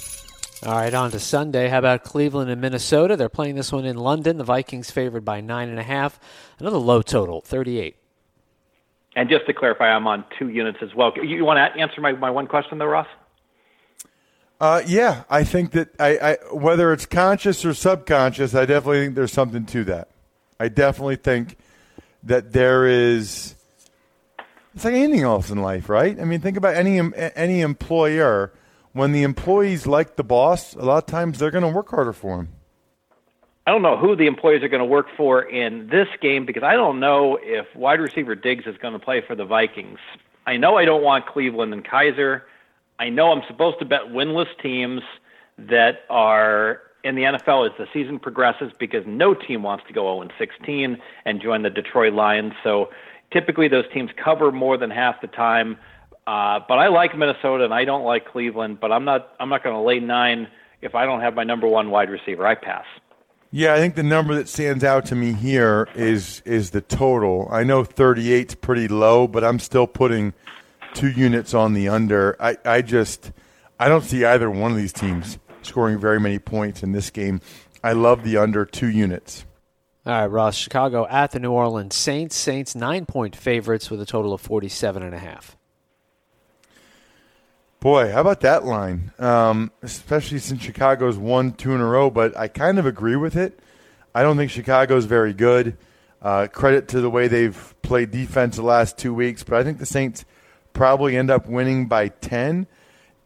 All 0.65 0.75
right, 0.75 0.93
on 0.93 1.11
to 1.11 1.19
Sunday. 1.19 1.67
How 1.67 1.79
about 1.79 2.03
Cleveland 2.03 2.49
and 2.49 2.59
Minnesota? 2.59 3.15
They're 3.15 3.29
playing 3.29 3.55
this 3.55 3.71
one 3.71 3.85
in 3.85 3.97
London. 3.97 4.37
The 4.37 4.43
Vikings 4.43 4.89
favored 4.89 5.23
by 5.23 5.39
nine 5.39 5.69
and 5.69 5.79
a 5.79 5.83
half. 5.83 6.19
Another 6.59 6.77
low 6.77 7.01
total, 7.01 7.41
38. 7.41 7.95
And 9.15 9.29
just 9.29 9.45
to 9.47 9.53
clarify, 9.53 9.89
I'm 9.89 10.07
on 10.07 10.25
two 10.37 10.49
units 10.49 10.79
as 10.81 10.93
well. 10.95 11.11
You 11.21 11.43
want 11.43 11.57
to 11.57 11.79
answer 11.79 12.01
my, 12.01 12.11
my 12.13 12.29
one 12.29 12.47
question, 12.47 12.77
though, 12.77 12.85
Ross? 12.85 13.07
Uh, 14.59 14.81
yeah, 14.85 15.23
I 15.29 15.43
think 15.43 15.71
that 15.71 15.89
I, 15.99 16.17
I 16.17 16.37
whether 16.51 16.91
it's 16.91 17.05
conscious 17.05 17.63
or 17.63 17.75
subconscious, 17.75 18.55
I 18.55 18.65
definitely 18.65 19.05
think 19.05 19.15
there's 19.15 19.31
something 19.31 19.65
to 19.67 19.83
that. 19.85 20.09
I 20.59 20.69
definitely 20.69 21.17
think 21.17 21.57
that 22.27 22.53
there 22.53 22.85
is. 22.85 23.55
It's 24.75 24.85
like 24.85 24.93
anything 24.93 25.23
else 25.23 25.49
in 25.49 25.61
life, 25.61 25.89
right? 25.89 26.19
I 26.19 26.23
mean, 26.23 26.39
think 26.39 26.57
about 26.57 26.75
any 26.75 26.99
any 27.35 27.61
employer. 27.61 28.53
When 28.93 29.11
the 29.11 29.23
employees 29.23 29.85
like 29.85 30.15
the 30.15 30.23
boss, 30.23 30.73
a 30.73 30.79
lot 30.79 30.97
of 30.97 31.05
times 31.05 31.37
they're 31.37 31.51
going 31.51 31.63
to 31.63 31.69
work 31.69 31.89
harder 31.89 32.13
for 32.13 32.39
him. 32.39 32.49
I 33.67 33.71
don't 33.71 33.81
know 33.81 33.97
who 33.97 34.15
the 34.15 34.25
employees 34.25 34.63
are 34.63 34.69
going 34.69 34.81
to 34.81 34.85
work 34.85 35.07
for 35.15 35.41
in 35.41 35.87
this 35.89 36.07
game 36.21 36.45
because 36.45 36.63
I 36.63 36.73
don't 36.73 36.99
know 36.99 37.37
if 37.41 37.67
wide 37.75 37.99
receiver 37.99 38.33
Diggs 38.33 38.65
is 38.65 38.77
going 38.77 38.93
to 38.93 38.99
play 38.99 39.21
for 39.27 39.35
the 39.35 39.45
Vikings. 39.45 39.99
I 40.47 40.57
know 40.57 40.77
I 40.77 40.85
don't 40.85 41.03
want 41.03 41.27
Cleveland 41.27 41.73
and 41.73 41.83
Kizer. 41.83 42.43
I 42.97 43.09
know 43.09 43.31
I'm 43.31 43.43
supposed 43.47 43.79
to 43.79 43.85
bet 43.85 44.03
winless 44.09 44.47
teams 44.63 45.01
that 45.57 46.05
are 46.09 46.81
in 47.07 47.15
the 47.15 47.23
NFL 47.23 47.69
as 47.69 47.77
the 47.77 47.87
season 47.93 48.19
progresses 48.19 48.71
because 48.77 49.03
no 49.07 49.33
team 49.33 49.63
wants 49.63 49.85
to 49.87 49.93
go 49.93 50.21
0 50.21 50.29
16 50.37 50.97
and 51.25 51.41
join 51.41 51.63
the 51.63 51.69
Detroit 51.69 52.13
Lions. 52.13 52.53
So 52.63 52.89
typically 53.31 53.67
those 53.67 53.85
teams 53.93 54.09
cover 54.21 54.51
more 54.51 54.77
than 54.77 54.91
half 54.91 55.21
the 55.21 55.27
time. 55.27 55.77
Uh, 56.27 56.59
but 56.67 56.77
I 56.77 56.89
like 56.89 57.17
Minnesota 57.17 57.63
and 57.63 57.73
I 57.73 57.85
don't 57.85 58.03
like 58.03 58.27
Cleveland. 58.27 58.79
But 58.81 58.91
I'm 58.91 59.05
not 59.05 59.33
I'm 59.39 59.49
not 59.49 59.63
going 59.63 59.75
to 59.75 59.81
lay 59.81 59.99
nine 59.99 60.47
if 60.81 60.95
I 60.95 61.05
don't 61.05 61.21
have 61.21 61.33
my 61.33 61.45
number 61.45 61.67
one 61.67 61.89
wide 61.89 62.09
receiver. 62.09 62.45
I 62.45 62.55
pass. 62.55 62.85
Yeah, 63.49 63.73
I 63.73 63.77
think 63.77 63.95
the 63.95 64.03
number 64.03 64.35
that 64.35 64.49
stands 64.49 64.83
out 64.83 65.05
to 65.05 65.15
me 65.15 65.31
here 65.31 65.87
is 65.95 66.41
is 66.45 66.71
the 66.71 66.81
total. 66.81 67.47
I 67.49 67.63
know 67.63 67.85
38 67.85 68.49
is 68.49 68.55
pretty 68.55 68.89
low, 68.89 69.27
but 69.27 69.45
I'm 69.45 69.59
still 69.59 69.87
putting 69.87 70.33
two 70.93 71.09
units 71.09 71.53
on 71.53 71.73
the 71.73 71.87
under. 71.87 72.35
I, 72.41 72.57
I 72.65 72.81
just 72.81 73.31
I 73.79 73.87
don't 73.87 74.03
see 74.03 74.25
either 74.25 74.51
one 74.51 74.71
of 74.71 74.77
these 74.77 74.91
teams 74.91 75.39
scoring 75.67 75.99
very 75.99 76.19
many 76.19 76.39
points 76.39 76.83
in 76.83 76.91
this 76.91 77.09
game. 77.09 77.41
I 77.83 77.93
love 77.93 78.23
the 78.23 78.37
under 78.37 78.65
two 78.65 78.89
units. 78.89 79.45
All 80.05 80.13
right, 80.13 80.25
Ross, 80.25 80.55
Chicago 80.55 81.05
at 81.07 81.31
the 81.31 81.39
New 81.39 81.51
Orleans 81.51 81.95
Saints. 81.95 82.35
Saints 82.35 82.75
nine 82.75 83.05
point 83.05 83.35
favorites 83.35 83.91
with 83.91 84.01
a 84.01 84.05
total 84.05 84.33
of 84.33 84.41
forty 84.41 84.69
seven 84.69 85.03
and 85.03 85.13
a 85.13 85.19
half. 85.19 85.57
Boy, 87.79 88.11
how 88.11 88.21
about 88.21 88.41
that 88.41 88.65
line? 88.65 89.11
Um, 89.19 89.71
especially 89.83 90.39
since 90.39 90.61
Chicago's 90.61 91.17
won 91.17 91.51
two 91.51 91.75
in 91.75 91.81
a 91.81 91.85
row, 91.85 92.09
but 92.09 92.35
I 92.35 92.47
kind 92.47 92.79
of 92.79 92.85
agree 92.85 93.15
with 93.15 93.35
it. 93.35 93.59
I 94.15 94.23
don't 94.23 94.35
think 94.35 94.49
Chicago's 94.49 95.05
very 95.05 95.33
good. 95.33 95.77
Uh, 96.19 96.47
credit 96.47 96.87
to 96.87 97.01
the 97.01 97.09
way 97.09 97.27
they've 97.27 97.75
played 97.83 98.09
defense 98.09 98.55
the 98.55 98.63
last 98.63 98.97
two 98.97 99.13
weeks, 99.13 99.43
but 99.43 99.59
I 99.59 99.63
think 99.63 99.77
the 99.77 99.85
Saints 99.85 100.25
probably 100.73 101.15
end 101.15 101.29
up 101.29 101.47
winning 101.47 101.87
by 101.87 102.07
10. 102.07 102.65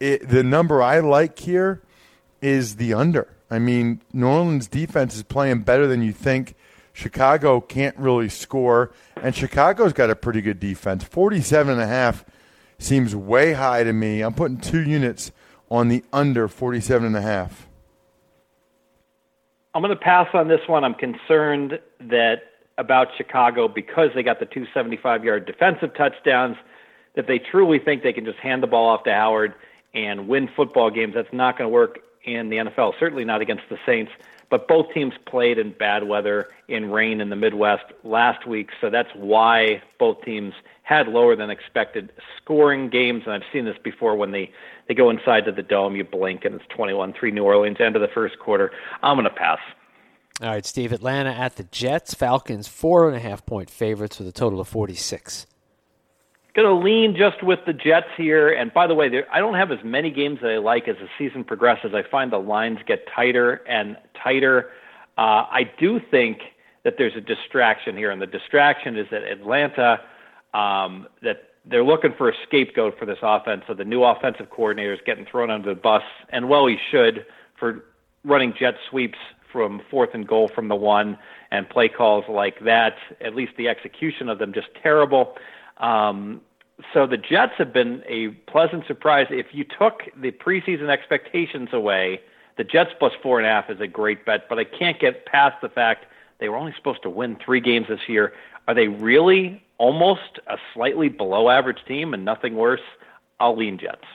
It, 0.01 0.27
the 0.27 0.43
number 0.43 0.83
I 0.83 0.99
like 0.99 1.39
here 1.39 1.81
is 2.41 2.75
the 2.75 2.93
under. 2.93 3.27
I 3.49 3.59
mean, 3.59 4.01
New 4.13 4.27
Orleans 4.27 4.67
defense 4.67 5.15
is 5.15 5.23
playing 5.23 5.61
better 5.61 5.87
than 5.87 6.01
you 6.01 6.13
think. 6.13 6.55
Chicago 6.93 7.61
can't 7.61 7.97
really 7.97 8.29
score, 8.29 8.91
and 9.21 9.35
Chicago's 9.35 9.93
got 9.93 10.09
a 10.09 10.15
pretty 10.15 10.41
good 10.41 10.59
defense. 10.59 11.03
47 11.03 11.73
and 11.73 11.81
a 11.81 11.87
half 11.87 12.25
seems 12.79 13.15
way 13.15 13.53
high 13.53 13.83
to 13.83 13.93
me. 13.93 14.21
I'm 14.21 14.33
putting 14.33 14.57
two 14.57 14.81
units 14.81 15.31
on 15.69 15.87
the 15.87 16.03
under 16.11 16.47
47 16.47 17.07
and 17.07 17.15
a 17.15 17.21
half. 17.21 17.67
I'm 19.73 19.81
going 19.81 19.95
to 19.95 20.01
pass 20.01 20.27
on 20.33 20.49
this 20.49 20.59
one. 20.67 20.83
I'm 20.83 20.95
concerned 20.95 21.79
that 22.01 22.41
about 22.77 23.07
Chicago 23.17 23.67
because 23.67 24.09
they 24.15 24.23
got 24.23 24.39
the 24.39 24.45
275 24.45 25.23
yard 25.23 25.45
defensive 25.45 25.93
touchdowns 25.95 26.57
that 27.15 27.27
they 27.27 27.39
truly 27.39 27.79
think 27.79 28.03
they 28.03 28.13
can 28.13 28.25
just 28.25 28.39
hand 28.39 28.63
the 28.63 28.67
ball 28.67 28.89
off 28.89 29.03
to 29.03 29.13
Howard 29.13 29.53
and 29.93 30.27
win 30.27 30.49
football 30.55 30.89
games. 30.89 31.13
That's 31.13 31.31
not 31.31 31.57
going 31.57 31.69
to 31.69 31.73
work 31.73 31.99
in 32.23 32.49
the 32.49 32.57
NFL, 32.57 32.93
certainly 32.99 33.25
not 33.25 33.41
against 33.41 33.63
the 33.69 33.77
Saints. 33.85 34.11
But 34.49 34.67
both 34.67 34.93
teams 34.93 35.13
played 35.25 35.57
in 35.57 35.71
bad 35.71 36.03
weather, 36.03 36.49
in 36.67 36.91
rain 36.91 37.21
in 37.21 37.29
the 37.29 37.37
Midwest 37.37 37.85
last 38.03 38.45
week, 38.45 38.69
so 38.81 38.89
that's 38.89 39.09
why 39.15 39.81
both 39.97 40.21
teams 40.23 40.53
had 40.83 41.07
lower 41.07 41.37
than 41.37 41.49
expected 41.49 42.11
scoring 42.35 42.89
games. 42.89 43.23
And 43.25 43.33
I've 43.33 43.49
seen 43.53 43.63
this 43.63 43.77
before 43.81 44.17
when 44.17 44.31
they, 44.31 44.51
they 44.89 44.93
go 44.93 45.09
inside 45.09 45.45
to 45.45 45.53
the 45.53 45.63
dome, 45.63 45.95
you 45.95 46.03
blink, 46.03 46.43
and 46.43 46.55
it's 46.55 46.65
21 46.67 47.13
3 47.13 47.31
New 47.31 47.43
Orleans, 47.43 47.77
end 47.79 47.95
of 47.95 48.01
the 48.01 48.09
first 48.09 48.39
quarter. 48.39 48.71
I'm 49.01 49.15
going 49.15 49.23
to 49.23 49.33
pass. 49.33 49.59
All 50.41 50.49
right, 50.49 50.65
Steve. 50.65 50.91
Atlanta 50.91 51.29
at 51.29 51.55
the 51.55 51.63
Jets. 51.63 52.13
Falcons, 52.13 52.67
four 52.67 53.07
and 53.07 53.15
a 53.15 53.19
half 53.19 53.45
point 53.45 53.69
favorites 53.69 54.19
with 54.19 54.27
a 54.27 54.33
total 54.33 54.59
of 54.59 54.67
46. 54.67 55.45
Going 56.53 56.67
to 56.67 56.83
lean 56.83 57.15
just 57.15 57.41
with 57.43 57.59
the 57.65 57.71
Jets 57.71 58.09
here. 58.17 58.49
And 58.49 58.73
by 58.73 58.85
the 58.85 58.93
way, 58.93 59.07
there, 59.07 59.25
I 59.31 59.39
don't 59.39 59.53
have 59.53 59.71
as 59.71 59.79
many 59.85 60.11
games 60.11 60.39
that 60.41 60.51
I 60.51 60.57
like 60.57 60.87
as 60.89 60.97
the 60.97 61.07
season 61.17 61.45
progresses. 61.45 61.93
I 61.93 62.03
find 62.03 62.31
the 62.31 62.39
lines 62.39 62.79
get 62.85 63.07
tighter 63.07 63.61
and 63.67 63.95
tighter. 64.21 64.69
Uh, 65.17 65.47
I 65.49 65.71
do 65.79 66.01
think 66.11 66.39
that 66.83 66.95
there's 66.97 67.15
a 67.15 67.21
distraction 67.21 67.95
here, 67.95 68.11
and 68.11 68.21
the 68.21 68.27
distraction 68.27 68.97
is 68.97 69.07
that 69.11 69.23
Atlanta, 69.23 70.01
um, 70.53 71.07
that 71.21 71.51
they're 71.63 71.83
looking 71.83 72.13
for 72.17 72.27
a 72.27 72.33
scapegoat 72.45 72.97
for 72.97 73.05
this 73.05 73.19
offense. 73.21 73.63
So 73.67 73.73
the 73.73 73.85
new 73.85 74.03
offensive 74.03 74.49
coordinator 74.49 74.93
is 74.93 74.99
getting 75.05 75.25
thrown 75.25 75.49
under 75.49 75.73
the 75.73 75.79
bus, 75.79 76.03
and 76.29 76.49
well, 76.49 76.65
he 76.67 76.77
should 76.89 77.25
for 77.57 77.85
running 78.25 78.53
jet 78.59 78.75
sweeps 78.89 79.19
from 79.51 79.81
fourth 79.89 80.09
and 80.13 80.27
goal 80.27 80.49
from 80.53 80.67
the 80.67 80.75
one 80.75 81.17
and 81.51 81.69
play 81.69 81.87
calls 81.87 82.25
like 82.27 82.59
that. 82.61 82.95
At 83.19 83.35
least 83.35 83.53
the 83.57 83.67
execution 83.67 84.29
of 84.29 84.39
them 84.39 84.53
just 84.53 84.69
terrible. 84.81 85.35
Um, 85.77 86.41
so 86.93 87.05
the 87.07 87.17
Jets 87.17 87.53
have 87.57 87.73
been 87.73 88.03
a 88.07 88.29
pleasant 88.49 88.85
surprise. 88.87 89.27
If 89.29 89.47
you 89.51 89.63
took 89.63 90.03
the 90.19 90.31
preseason 90.31 90.89
expectations 90.89 91.69
away, 91.73 92.21
the 92.57 92.63
Jets 92.63 92.91
plus 92.97 93.13
four 93.21 93.39
and 93.39 93.47
a 93.47 93.49
half 93.49 93.69
is 93.69 93.79
a 93.79 93.87
great 93.87 94.25
bet. 94.25 94.49
But 94.49 94.59
I 94.59 94.63
can't 94.63 94.99
get 94.99 95.25
past 95.25 95.61
the 95.61 95.69
fact 95.69 96.05
they 96.39 96.49
were 96.49 96.57
only 96.57 96.73
supposed 96.75 97.03
to 97.03 97.09
win 97.09 97.37
three 97.43 97.61
games 97.61 97.87
this 97.87 98.07
year. 98.07 98.33
Are 98.67 98.73
they 98.73 98.87
really 98.87 99.63
almost 99.77 100.39
a 100.47 100.57
slightly 100.73 101.09
below 101.09 101.49
average 101.49 101.83
team 101.87 102.13
and 102.13 102.25
nothing 102.25 102.55
worse? 102.55 102.81
I'll 103.39 103.57
lean 103.57 103.77
Jets. 103.77 104.05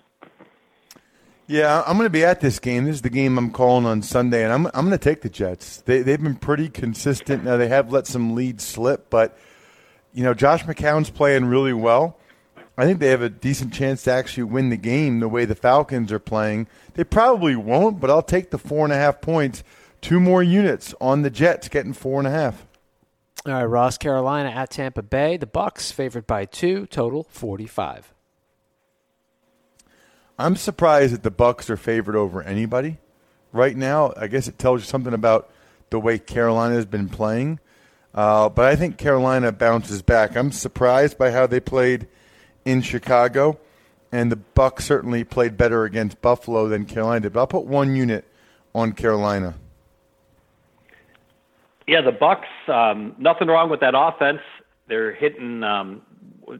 Yeah, 1.49 1.85
I'm 1.87 1.97
going 1.97 2.07
to 2.07 2.11
be 2.11 2.25
at 2.25 2.41
this 2.41 2.59
game. 2.59 2.87
This 2.87 2.97
is 2.97 3.03
the 3.03 3.11
game 3.11 3.39
I'm 3.39 3.53
calling 3.53 3.87
on 3.87 4.03
Sunday, 4.03 4.43
and 4.43 4.53
I'm 4.53 4.67
I'm 4.67 4.87
going 4.87 4.91
to 4.91 4.99
take 4.99 5.23
the 5.23 5.29
Jets. 5.29 5.81
They 5.83 6.03
they've 6.03 6.21
been 6.21 6.35
pretty 6.35 6.69
consistent. 6.69 7.45
Now 7.45 7.57
they 7.57 7.69
have 7.69 7.93
let 7.93 8.09
some 8.09 8.35
leads 8.35 8.65
slip, 8.65 9.11
but 9.11 9.39
you 10.17 10.23
know, 10.23 10.33
Josh 10.33 10.65
McCown's 10.65 11.11
playing 11.11 11.45
really 11.45 11.75
well. 11.75 12.17
I 12.79 12.87
think 12.87 13.01
they 13.01 13.11
have 13.11 13.21
a 13.21 13.29
decent 13.29 13.75
chance 13.75 14.03
to 14.05 14.13
actually 14.13 14.45
win 14.45 14.71
the 14.71 14.79
game 14.79 15.21
the 15.21 15.29
way 15.29 15.45
the 15.45 15.55
Falcons 15.55 16.11
are 16.11 16.19
playing. 16.19 16.69
They 16.95 17.05
probably 17.05 17.55
won't, 17.55 18.01
but 18.01 18.09
I'll 18.09 18.23
take 18.23 18.51
the 18.51 18.57
four 18.57 18.85
and 18.85 18.95
a 18.95 18.97
half 18.97 19.21
points. 19.21 19.63
Two 20.01 20.19
more 20.19 20.43
units 20.43 20.95
on 21.03 21.21
the 21.21 21.29
Jets, 21.29 21.69
getting 21.69 21.93
four 21.93 22.19
and 22.19 22.27
a 22.27 22.31
half. 22.31 22.67
All 23.45 23.53
right, 23.53 23.65
Ross 23.65 23.99
Carolina 23.99 24.49
at 24.49 24.71
Tampa 24.71 25.03
Bay. 25.03 25.37
The 25.37 25.47
Bucks 25.47 25.93
favored 25.93 26.27
by 26.27 26.47
two, 26.47 26.87
total 26.87 27.25
forty-five. 27.25 28.15
I'm 30.39 30.57
surprised 30.57 31.13
that 31.13 31.25
the 31.25 31.31
Bucks 31.31 31.69
are 31.69 31.77
favored 31.77 32.17
over 32.17 32.43
anybody 32.43 32.97
right 33.53 33.77
now. 33.77 34.15
I 34.17 34.29
guess 34.29 34.49
it 34.49 34.59
tells 34.59 34.81
you 34.81 34.87
something 34.87 35.15
about 35.15 35.51
the 35.91 36.01
way 36.01 36.19
Carolina 36.19 36.75
has 36.75 36.87
been 36.87 37.11
playing. 37.11 37.61
Uh, 38.17 38.49
but 38.49 38.65
I 38.65 38.77
think 38.77 38.97
Carolina 38.97 39.53
bounces 39.53 40.01
back. 40.01 40.37
I'm 40.37 40.51
surprised 40.51 41.19
by 41.19 41.31
how 41.31 41.47
they 41.47 41.61
played 41.61 42.09
in 42.65 42.81
Chicago, 42.81 43.59
and 44.11 44.33
the 44.33 44.37
Bucks 44.37 44.87
certainly 44.87 45.23
played 45.23 45.59
better 45.59 45.85
against 45.85 46.23
Buffalo 46.23 46.67
than 46.69 46.87
Carolina 46.87 47.21
did. 47.21 47.35
But 47.35 47.41
I'll 47.41 47.47
put 47.47 47.67
one 47.67 47.95
unit 47.95 48.25
on 48.75 48.93
Carolina. 48.93 49.55
Yeah, 51.87 52.01
the 52.01 52.11
Bucks. 52.11 52.49
Um, 52.67 53.15
nothing 53.19 53.49
wrong 53.49 53.69
with 53.69 53.81
that 53.81 53.95
offense. 53.95 54.41
They're 54.89 55.15
hitting. 55.15 55.63
Um, 55.63 56.01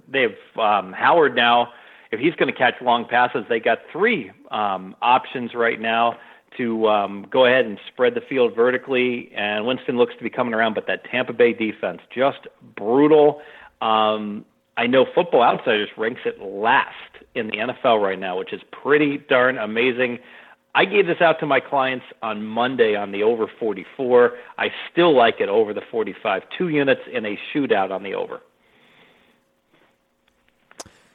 they 0.09 0.23
have 0.23 0.59
um, 0.59 0.93
Howard 0.93 1.35
now. 1.35 1.73
If 2.13 2.21
he's 2.21 2.35
going 2.35 2.53
to 2.53 2.57
catch 2.57 2.75
long 2.83 3.07
passes, 3.07 3.45
they 3.49 3.61
got 3.61 3.79
three 3.91 4.31
um, 4.51 4.95
options 5.01 5.55
right 5.55 5.81
now 5.81 6.19
to 6.57 6.89
um, 6.89 7.27
go 7.31 7.45
ahead 7.45 7.67
and 7.67 7.79
spread 7.89 8.15
the 8.15 8.21
field 8.21 8.55
vertically. 8.55 9.31
And 9.35 9.67
Winston 9.67 9.97
looks 9.97 10.15
to 10.17 10.23
be 10.23 10.31
coming 10.31 10.55
around, 10.55 10.75
but 10.75 10.87
that 10.87 11.05
Tampa 11.05 11.33
Bay 11.33 11.53
defense 11.53 12.01
just 12.15 12.47
brutal. 12.77 13.43
Um, 13.81 14.45
I 14.77 14.87
know 14.87 15.07
Football 15.15 15.43
Outsiders 15.43 15.89
ranks 15.97 16.21
it 16.25 16.41
last 16.41 16.95
in 17.35 17.49
the 17.49 17.57
NFL 17.57 18.03
right 18.03 18.19
now, 18.19 18.39
which 18.39 18.53
is 18.53 18.61
pretty 18.71 19.19
darn 19.19 19.59
amazing. 19.59 20.19
I 20.75 20.85
gave 20.85 21.07
this 21.07 21.23
out 21.23 21.41
to 21.41 21.47
my 21.47 21.61
clients 21.61 22.05
on 22.23 22.45
Monday 22.45 22.95
on 22.95 23.11
the 23.11 23.23
over 23.23 23.47
44. 23.59 24.33
I 24.59 24.69
still 24.93 25.17
like 25.17 25.41
it 25.41 25.49
over 25.49 25.73
the 25.73 25.81
45. 25.91 26.43
Two 26.59 26.69
units 26.69 27.01
in 27.11 27.25
a 27.25 27.39
shootout 27.55 27.91
on 27.91 28.03
the 28.03 28.15
over. 28.15 28.41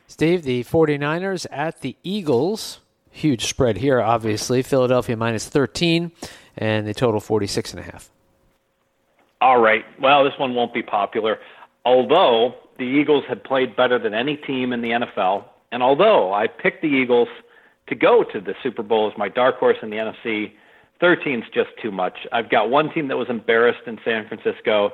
Steve, 0.08 0.44
the 0.44 0.64
49ers 0.64 1.46
at 1.52 1.82
the 1.82 1.96
Eagles. 2.04 2.80
Huge 3.12 3.46
spread 3.46 3.78
here, 3.78 4.02
obviously. 4.02 4.62
Philadelphia 4.62 5.16
minus 5.16 5.48
13, 5.48 6.12
and 6.58 6.88
the 6.88 6.94
total 6.94 7.20
46 7.20 7.72
and 7.72 7.80
a 7.80 7.84
half. 7.84 8.10
All 9.40 9.60
right. 9.60 9.86
Well, 10.00 10.24
this 10.24 10.34
one 10.38 10.56
won't 10.56 10.74
be 10.74 10.84
popular. 10.84 11.40
Although 11.86 12.56
the 12.78 12.86
Eagles 12.86 13.26
had 13.28 13.44
played 13.44 13.76
better 13.76 14.00
than 14.00 14.14
any 14.14 14.38
team 14.38 14.72
in 14.72 14.82
the 14.82 14.92
NFL, 14.92 15.46
and 15.72 15.84
although 15.84 16.34
I 16.34 16.48
picked 16.48 16.82
the 16.82 16.88
Eagles– 16.88 17.28
to 17.92 17.96
go 17.96 18.24
to 18.24 18.40
the 18.40 18.56
Super 18.64 18.84
Bowl 18.84 19.12
as 19.12 19.18
my 19.18 19.28
dark 19.28 19.58
horse 19.58 19.76
in 19.82 19.90
the 19.90 19.98
NFC. 19.98 20.54
13 21.02 21.44
is 21.44 21.50
just 21.54 21.70
too 21.82 21.92
much. 21.92 22.20
I've 22.32 22.50
got 22.50 22.70
one 22.70 22.90
team 22.92 23.10
that 23.10 23.18
was 23.18 23.30
embarrassed 23.30 23.82
in 23.86 24.00
San 24.06 24.28
Francisco, 24.28 24.92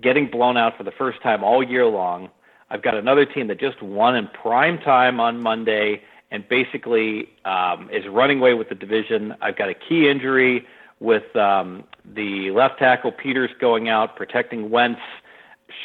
getting 0.00 0.30
blown 0.30 0.56
out 0.56 0.76
for 0.76 0.84
the 0.84 0.92
first 0.92 1.20
time 1.20 1.42
all 1.42 1.62
year 1.62 1.86
long. 1.86 2.30
I've 2.70 2.82
got 2.82 2.94
another 2.94 3.26
team 3.26 3.48
that 3.48 3.58
just 3.58 3.82
won 3.82 4.14
in 4.14 4.28
prime 4.28 4.78
time 4.78 5.18
on 5.18 5.42
Monday 5.42 6.02
and 6.30 6.46
basically 6.48 7.28
um, 7.44 7.88
is 7.90 8.06
running 8.06 8.38
away 8.38 8.54
with 8.54 8.68
the 8.68 8.74
division. 8.74 9.34
I've 9.40 9.56
got 9.56 9.68
a 9.68 9.74
key 9.74 10.08
injury 10.08 10.66
with 11.00 11.34
um, 11.36 11.84
the 12.04 12.50
left 12.50 12.78
tackle 12.78 13.12
Peters 13.12 13.50
going 13.60 13.88
out, 13.88 14.16
protecting 14.16 14.70
Wentz. 14.70 15.00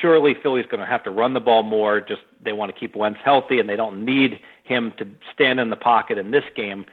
Surely 0.02 0.34
Philly's 0.42 0.66
going 0.66 0.80
to 0.80 0.86
have 0.86 1.04
to 1.04 1.12
run 1.12 1.34
the 1.34 1.40
ball 1.40 1.64
more. 1.64 2.02
Just 2.02 2.22
they 2.42 2.54
want 2.54 2.74
to 2.74 2.80
keep 2.80 2.96
Wentz 2.96 3.20
healthy, 3.24 3.60
and 3.60 3.70
they 3.70 3.76
don't 3.76 4.04
need 4.04 4.40
him 4.64 4.94
to 4.98 5.08
stand 5.34 5.60
in 5.60 5.70
the 5.70 5.76
pocket 5.76 6.18
in 6.18 6.32
this 6.32 6.46
game 6.56 6.86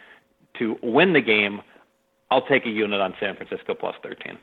to 0.59 0.79
win 0.83 1.13
the 1.13 1.21
game, 1.21 1.63
I'll 2.31 2.47
take 2.47 2.67
a 2.67 2.71
unit 2.71 3.01
on 3.01 3.15
San 3.19 3.35
Francisco 3.37 3.75
plus 3.75 3.97
13. 4.03 4.39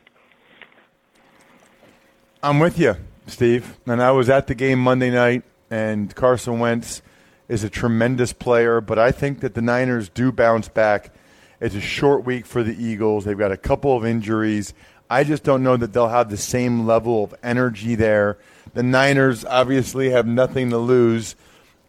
I'm 2.44 2.60
with 2.60 2.78
you, 2.78 2.96
Steve. 3.28 3.78
And 3.86 4.02
I 4.02 4.12
was 4.12 4.30
at 4.30 4.48
the 4.48 4.56
game 4.56 4.80
Monday 4.80 5.10
night, 5.10 5.44
and 5.70 6.14
Carson 6.14 6.60
Wentz 6.60 7.02
is 7.48 7.64
a 7.64 7.70
tremendous 7.70 8.34
player, 8.34 8.82
but 8.82 9.00
I 9.00 9.12
think 9.12 9.40
that 9.40 9.54
the 9.54 9.62
Niners 9.62 10.10
do 10.10 10.32
bounce 10.32 10.68
back. 10.68 11.14
It's 11.60 11.76
a 11.76 11.82
short 11.82 12.26
week 12.26 12.46
for 12.46 12.64
the 12.64 12.76
Eagles. 12.76 13.26
They've 13.26 13.38
got 13.38 13.52
a 13.52 13.58
couple 13.58 13.96
of 13.96 14.06
injuries. 14.06 14.74
I 15.10 15.24
just 15.24 15.44
don't 15.44 15.64
know 15.64 15.78
that 15.78 15.94
they'll 15.94 16.10
have 16.10 16.30
the 16.30 16.38
same 16.38 16.86
level 16.86 17.24
of 17.24 17.34
energy 17.42 17.96
there. 17.96 18.38
The 18.74 18.84
Niners 18.84 19.46
obviously 19.46 20.10
have 20.10 20.28
nothing 20.28 20.70
to 20.72 20.78
lose. 20.78 21.36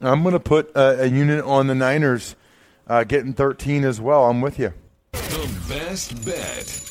I'm 0.00 0.22
going 0.22 0.32
to 0.32 0.40
put 0.40 0.70
a, 0.76 1.02
a, 1.02 1.06
unit 1.06 1.44
on 1.44 1.66
the 1.66 1.74
Niners 1.74 2.36
uh, 2.86 3.02
getting 3.02 3.32
13 3.32 3.84
as 3.84 4.00
well. 4.00 4.30
I'm 4.30 4.40
with 4.40 4.58
you. 4.58 4.72
The 5.12 5.64
best 5.68 6.24
bet. 6.24 6.84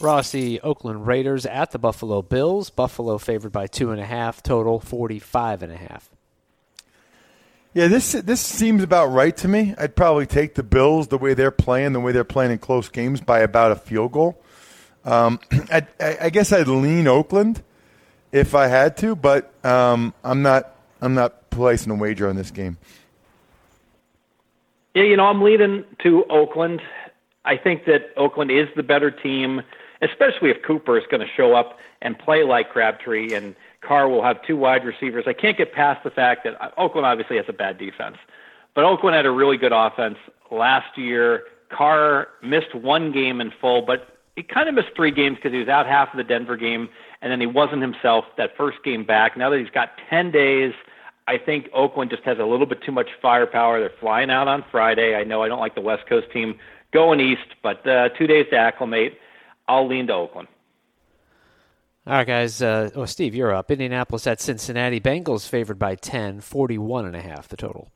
Rossi, 0.00 0.60
Oakland 0.60 1.06
Raiders 1.06 1.46
at 1.46 1.70
the 1.70 1.78
Buffalo 1.78 2.20
Bills. 2.20 2.68
Buffalo 2.68 3.16
favored 3.16 3.52
by 3.52 3.66
two 3.66 3.90
and 3.90 4.00
a 4.00 4.04
half. 4.04 4.42
Total 4.42 4.78
45 4.78 5.62
and 5.62 5.72
a 5.72 5.76
half. 5.76 6.10
Yeah, 7.74 7.88
this 7.88 8.12
this 8.12 8.40
seems 8.40 8.82
about 8.82 9.06
right 9.06 9.34
to 9.38 9.48
me. 9.48 9.74
I'd 9.78 9.96
probably 9.96 10.26
take 10.26 10.54
the 10.54 10.62
Bills 10.62 11.08
the 11.08 11.16
way 11.16 11.32
they're 11.32 11.50
playing, 11.50 11.94
the 11.94 12.00
way 12.00 12.12
they're 12.12 12.22
playing 12.22 12.52
in 12.52 12.58
close 12.58 12.90
games 12.90 13.22
by 13.22 13.40
about 13.40 13.72
a 13.72 13.76
field 13.76 14.12
goal. 14.12 14.42
Um, 15.04 15.40
I, 15.72 15.86
I, 15.98 16.30
guess 16.30 16.52
I'd 16.52 16.68
lean 16.68 17.08
Oakland 17.08 17.62
if 18.30 18.54
I 18.54 18.66
had 18.66 18.96
to, 18.98 19.16
but 19.16 19.52
um, 19.64 20.12
I'm 20.22 20.42
not 20.42 20.76
I'm 21.00 21.14
not 21.14 21.50
placing 21.50 21.90
a 21.90 21.94
wager 21.94 22.28
on 22.28 22.36
this 22.36 22.50
game. 22.50 22.76
Yeah, 24.94 25.04
you 25.04 25.16
know, 25.16 25.24
I'm 25.24 25.40
leaning 25.40 25.84
to 26.02 26.24
Oakland. 26.28 26.82
I 27.46 27.56
think 27.56 27.86
that 27.86 28.10
Oakland 28.18 28.50
is 28.50 28.68
the 28.76 28.82
better 28.82 29.10
team, 29.10 29.62
especially 30.02 30.50
if 30.50 30.62
Cooper 30.62 30.98
is 30.98 31.04
going 31.10 31.22
to 31.22 31.32
show 31.34 31.54
up 31.54 31.78
and 32.02 32.18
play 32.18 32.44
like 32.44 32.70
Crabtree 32.70 33.32
and 33.32 33.56
Carr 33.86 34.08
will 34.08 34.22
have 34.22 34.36
two 34.46 34.56
wide 34.56 34.84
receivers. 34.84 35.24
I 35.26 35.32
can't 35.32 35.58
get 35.58 35.72
past 35.72 36.04
the 36.04 36.10
fact 36.10 36.44
that 36.44 36.54
Oakland 36.78 37.06
obviously 37.06 37.36
has 37.36 37.46
a 37.48 37.52
bad 37.52 37.78
defense, 37.78 38.16
but 38.74 38.84
Oakland 38.84 39.16
had 39.16 39.26
a 39.26 39.30
really 39.30 39.56
good 39.56 39.72
offense 39.72 40.16
last 40.50 40.96
year. 40.96 41.44
Carr 41.70 42.28
missed 42.42 42.74
one 42.74 43.12
game 43.12 43.40
in 43.40 43.52
full, 43.60 43.82
but 43.82 44.18
he 44.36 44.42
kind 44.42 44.68
of 44.68 44.74
missed 44.74 44.90
three 44.94 45.10
games 45.10 45.36
because 45.36 45.52
he 45.52 45.58
was 45.58 45.68
out 45.68 45.86
half 45.86 46.08
of 46.12 46.16
the 46.16 46.24
Denver 46.24 46.56
game, 46.56 46.88
and 47.20 47.30
then 47.30 47.40
he 47.40 47.46
wasn't 47.46 47.82
himself 47.82 48.24
that 48.36 48.56
first 48.56 48.78
game 48.84 49.04
back. 49.04 49.36
Now 49.36 49.50
that 49.50 49.58
he's 49.58 49.70
got 49.70 49.90
10 50.08 50.30
days– 50.30 50.72
I 51.26 51.38
think 51.38 51.68
Oakland 51.72 52.10
just 52.10 52.24
has 52.24 52.38
a 52.38 52.44
little 52.44 52.66
bit 52.66 52.82
too 52.82 52.92
much 52.92 53.08
firepower. 53.20 53.80
They're 53.80 53.92
flying 54.00 54.30
out 54.30 54.48
on 54.48 54.64
Friday. 54.70 55.14
I 55.14 55.24
know 55.24 55.42
I 55.42 55.48
don't 55.48 55.60
like 55.60 55.74
the 55.74 55.80
West 55.80 56.06
Coast 56.08 56.26
team 56.32 56.58
going 56.92 57.20
east, 57.20 57.54
but 57.62 57.86
uh, 57.86 58.08
two 58.18 58.26
days 58.26 58.46
to 58.50 58.56
acclimate. 58.56 59.18
I'll 59.68 59.86
lean 59.86 60.08
to 60.08 60.14
Oakland. 60.14 60.48
All 62.06 62.14
right, 62.14 62.26
guys. 62.26 62.60
Uh, 62.60 62.90
oh, 62.94 63.04
Steve, 63.04 63.34
you're 63.34 63.54
up. 63.54 63.70
Indianapolis 63.70 64.26
at 64.26 64.40
Cincinnati. 64.40 65.00
Bengals 65.00 65.48
favored 65.48 65.78
by 65.78 65.94
10, 65.94 66.40
41 66.40 67.06
and 67.06 67.14
a 67.14 67.20
half 67.20 67.48
the 67.48 67.56
total. 67.56 67.90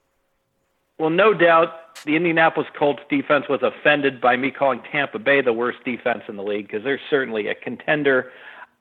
Well, 0.99 1.11
no 1.11 1.35
doubt 1.35 2.05
the 2.05 2.16
Indianapolis 2.16 2.69
Colts 2.79 3.03
defense 3.11 3.47
was 3.49 3.61
offended 3.62 4.21
by 4.21 4.37
me 4.37 4.51
calling 4.51 4.81
Tampa 4.90 5.19
Bay 5.19 5.42
the 5.42 5.53
worst 5.53 5.79
defense 5.85 6.23
in 6.29 6.37
the 6.37 6.42
league 6.42 6.69
because 6.69 6.85
they're 6.85 7.01
certainly 7.11 7.49
a 7.49 7.55
contender. 7.55 8.31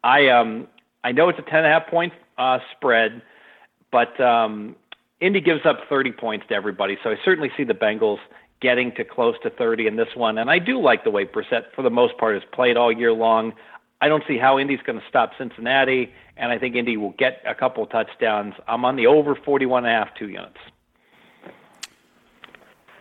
I 0.03 0.29
um 0.29 0.67
I 1.03 1.11
know 1.11 1.27
it's 1.27 1.39
a 1.39 1.41
ten 1.41 1.59
and 1.59 1.67
a 1.67 1.69
half 1.69 1.87
point 1.87 2.13
uh, 2.37 2.59
spread. 2.75 3.21
But 3.91 4.19
um, 4.19 4.75
Indy 5.21 5.39
gives 5.39 5.65
up 5.65 5.79
30 5.89 6.11
points 6.11 6.45
to 6.49 6.53
everybody, 6.53 6.97
so 7.03 7.11
I 7.11 7.15
certainly 7.23 7.49
see 7.55 7.63
the 7.63 7.73
Bengals 7.73 8.19
getting 8.59 8.93
to 8.95 9.03
close 9.03 9.35
to 9.43 9.49
30 9.49 9.87
in 9.87 9.95
this 9.95 10.09
one. 10.15 10.37
And 10.37 10.49
I 10.49 10.59
do 10.59 10.81
like 10.81 11.03
the 11.03 11.11
way 11.11 11.25
Brissett, 11.25 11.65
for 11.75 11.81
the 11.81 11.89
most 11.89 12.17
part, 12.17 12.33
has 12.33 12.43
played 12.51 12.77
all 12.77 12.91
year 12.91 13.13
long. 13.13 13.53
I 14.01 14.07
don't 14.07 14.23
see 14.27 14.37
how 14.37 14.59
Indy's 14.59 14.81
going 14.85 14.99
to 14.99 15.05
stop 15.07 15.31
Cincinnati, 15.37 16.11
and 16.37 16.51
I 16.51 16.59
think 16.59 16.75
Indy 16.75 16.97
will 16.97 17.15
get 17.17 17.41
a 17.45 17.55
couple 17.55 17.85
touchdowns. 17.85 18.53
I'm 18.67 18.83
on 18.85 18.95
the 18.95 19.07
over 19.07 19.35
41 19.35 19.85
and 19.85 19.93
a 19.93 19.97
half, 19.97 20.15
two 20.15 20.27
units. 20.27 20.57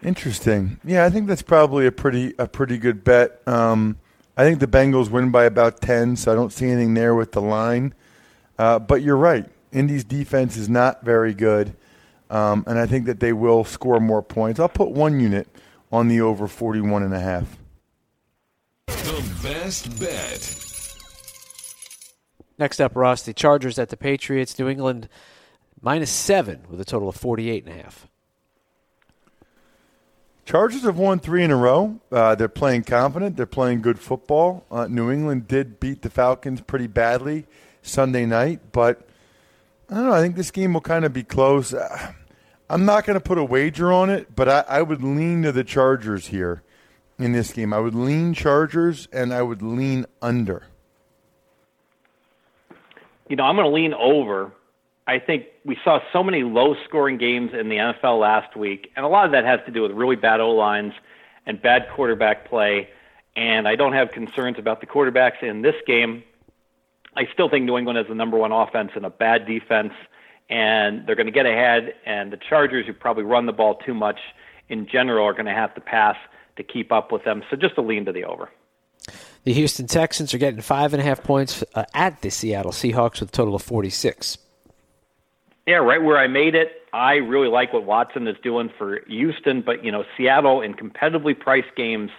Interesting. 0.02 0.78
Yeah, 0.84 1.04
I 1.04 1.10
think 1.10 1.26
that's 1.26 1.42
probably 1.42 1.86
a 1.86 1.92
pretty 1.92 2.34
a 2.38 2.46
pretty 2.46 2.76
good 2.76 3.04
bet. 3.04 3.40
Um, 3.48 3.96
I 4.36 4.44
think 4.44 4.60
the 4.60 4.66
Bengals 4.66 5.10
win 5.10 5.30
by 5.30 5.44
about 5.44 5.80
10, 5.80 6.16
so 6.16 6.30
I 6.30 6.34
don't 6.34 6.52
see 6.52 6.66
anything 6.66 6.94
there 6.94 7.14
with 7.14 7.32
the 7.32 7.40
line. 7.40 7.94
Uh, 8.58 8.78
but 8.78 9.02
you're 9.02 9.16
right. 9.16 9.46
Indy's 9.72 10.04
defense 10.04 10.56
is 10.56 10.68
not 10.68 11.04
very 11.04 11.34
good, 11.34 11.74
um, 12.30 12.64
and 12.66 12.78
I 12.78 12.86
think 12.86 13.06
that 13.06 13.18
they 13.20 13.32
will 13.32 13.64
score 13.64 13.98
more 13.98 14.22
points. 14.22 14.60
I'll 14.60 14.68
put 14.68 14.90
one 14.90 15.18
unit 15.20 15.48
on 15.90 16.08
the 16.08 16.20
over 16.20 16.46
41 16.46 17.02
and 17.02 17.14
a 17.14 17.20
half. 17.20 17.58
The 18.86 19.38
best 19.42 19.98
bet. 19.98 20.63
Next 22.58 22.80
up, 22.80 22.94
Ross, 22.94 23.22
the 23.22 23.34
Chargers 23.34 23.78
at 23.78 23.88
the 23.88 23.96
Patriots. 23.96 24.58
New 24.58 24.68
England 24.68 25.08
minus 25.80 26.10
seven 26.10 26.60
with 26.68 26.80
a 26.80 26.84
total 26.84 27.08
of 27.08 27.16
48 27.16 27.66
and 27.66 27.78
a 27.78 27.82
half. 27.82 28.06
Chargers 30.44 30.82
have 30.82 30.98
won 30.98 31.20
three 31.20 31.42
in 31.42 31.50
a 31.50 31.56
row. 31.56 32.00
Uh, 32.12 32.34
they're 32.34 32.48
playing 32.48 32.84
confident. 32.84 33.36
They're 33.36 33.46
playing 33.46 33.80
good 33.80 33.98
football. 33.98 34.66
Uh, 34.70 34.86
New 34.86 35.10
England 35.10 35.48
did 35.48 35.80
beat 35.80 36.02
the 36.02 36.10
Falcons 36.10 36.60
pretty 36.60 36.86
badly 36.86 37.46
Sunday 37.82 38.26
night, 38.26 38.60
but 38.72 39.08
I 39.88 39.94
don't 39.94 40.06
know. 40.06 40.12
I 40.12 40.20
think 40.20 40.36
this 40.36 40.50
game 40.50 40.74
will 40.74 40.82
kind 40.82 41.04
of 41.04 41.12
be 41.12 41.22
close. 41.22 41.72
Uh, 41.72 42.12
I'm 42.68 42.84
not 42.84 43.06
going 43.06 43.18
to 43.18 43.24
put 43.24 43.38
a 43.38 43.44
wager 43.44 43.90
on 43.92 44.10
it, 44.10 44.34
but 44.36 44.48
I, 44.48 44.64
I 44.68 44.82
would 44.82 45.02
lean 45.02 45.42
to 45.42 45.52
the 45.52 45.64
Chargers 45.64 46.26
here 46.26 46.62
in 47.18 47.32
this 47.32 47.52
game. 47.52 47.72
I 47.72 47.78
would 47.78 47.94
lean 47.94 48.34
Chargers 48.34 49.08
and 49.12 49.32
I 49.32 49.42
would 49.42 49.62
lean 49.62 50.04
under. 50.20 50.64
You 53.28 53.36
know, 53.36 53.44
I'm 53.44 53.56
going 53.56 53.66
to 53.66 53.74
lean 53.74 53.94
over 53.94 54.52
I 55.06 55.18
think 55.18 55.46
we 55.64 55.76
saw 55.84 56.00
so 56.12 56.22
many 56.22 56.42
low 56.42 56.74
scoring 56.84 57.18
games 57.18 57.50
in 57.52 57.68
the 57.68 57.76
NFL 57.76 58.20
last 58.20 58.56
week, 58.56 58.90
and 58.96 59.04
a 59.04 59.08
lot 59.08 59.26
of 59.26 59.32
that 59.32 59.44
has 59.44 59.60
to 59.66 59.72
do 59.72 59.82
with 59.82 59.90
really 59.92 60.16
bad 60.16 60.40
O 60.40 60.50
lines 60.50 60.94
and 61.44 61.60
bad 61.60 61.88
quarterback 61.94 62.48
play. 62.48 62.88
And 63.36 63.68
I 63.68 63.76
don't 63.76 63.92
have 63.92 64.12
concerns 64.12 64.58
about 64.58 64.80
the 64.80 64.86
quarterbacks 64.86 65.42
in 65.42 65.60
this 65.60 65.74
game. 65.86 66.22
I 67.16 67.28
still 67.32 67.50
think 67.50 67.66
New 67.66 67.76
England 67.76 67.98
has 67.98 68.06
the 68.08 68.14
number 68.14 68.38
one 68.38 68.50
offense 68.50 68.92
and 68.94 69.04
a 69.04 69.10
bad 69.10 69.46
defense, 69.46 69.92
and 70.48 71.06
they're 71.06 71.16
going 71.16 71.26
to 71.26 71.32
get 71.32 71.44
ahead. 71.44 71.94
And 72.06 72.32
the 72.32 72.38
Chargers, 72.38 72.86
who 72.86 72.94
probably 72.94 73.24
run 73.24 73.44
the 73.44 73.52
ball 73.52 73.74
too 73.74 73.94
much 73.94 74.20
in 74.70 74.86
general, 74.86 75.26
are 75.26 75.34
going 75.34 75.46
to 75.46 75.52
have 75.52 75.74
to 75.74 75.80
pass 75.82 76.16
to 76.56 76.62
keep 76.62 76.92
up 76.92 77.12
with 77.12 77.24
them. 77.24 77.42
So 77.50 77.56
just 77.56 77.76
a 77.76 77.82
lean 77.82 78.06
to 78.06 78.12
the 78.12 78.24
over. 78.24 78.48
The 79.44 79.52
Houston 79.52 79.86
Texans 79.86 80.32
are 80.32 80.38
getting 80.38 80.62
five 80.62 80.94
and 80.94 81.02
a 81.02 81.04
half 81.04 81.22
points 81.22 81.62
uh, 81.74 81.84
at 81.92 82.22
the 82.22 82.30
Seattle 82.30 82.72
Seahawks 82.72 83.20
with 83.20 83.28
a 83.28 83.32
total 83.32 83.54
of 83.54 83.62
46. 83.62 84.38
Yeah, 85.66 85.76
right 85.76 86.02
where 86.02 86.18
I 86.18 86.26
made 86.28 86.54
it. 86.54 86.82
I 86.94 87.16
really 87.16 87.48
like 87.48 87.72
what 87.72 87.84
Watson 87.84 88.26
is 88.26 88.36
doing 88.42 88.70
for 88.78 89.00
Houston, 89.06 89.60
but 89.60 89.84
you 89.84 89.92
know, 89.92 90.04
Seattle 90.16 90.62
in 90.62 90.74
competitively 90.74 91.38
priced 91.38 91.74
games, 91.76 92.10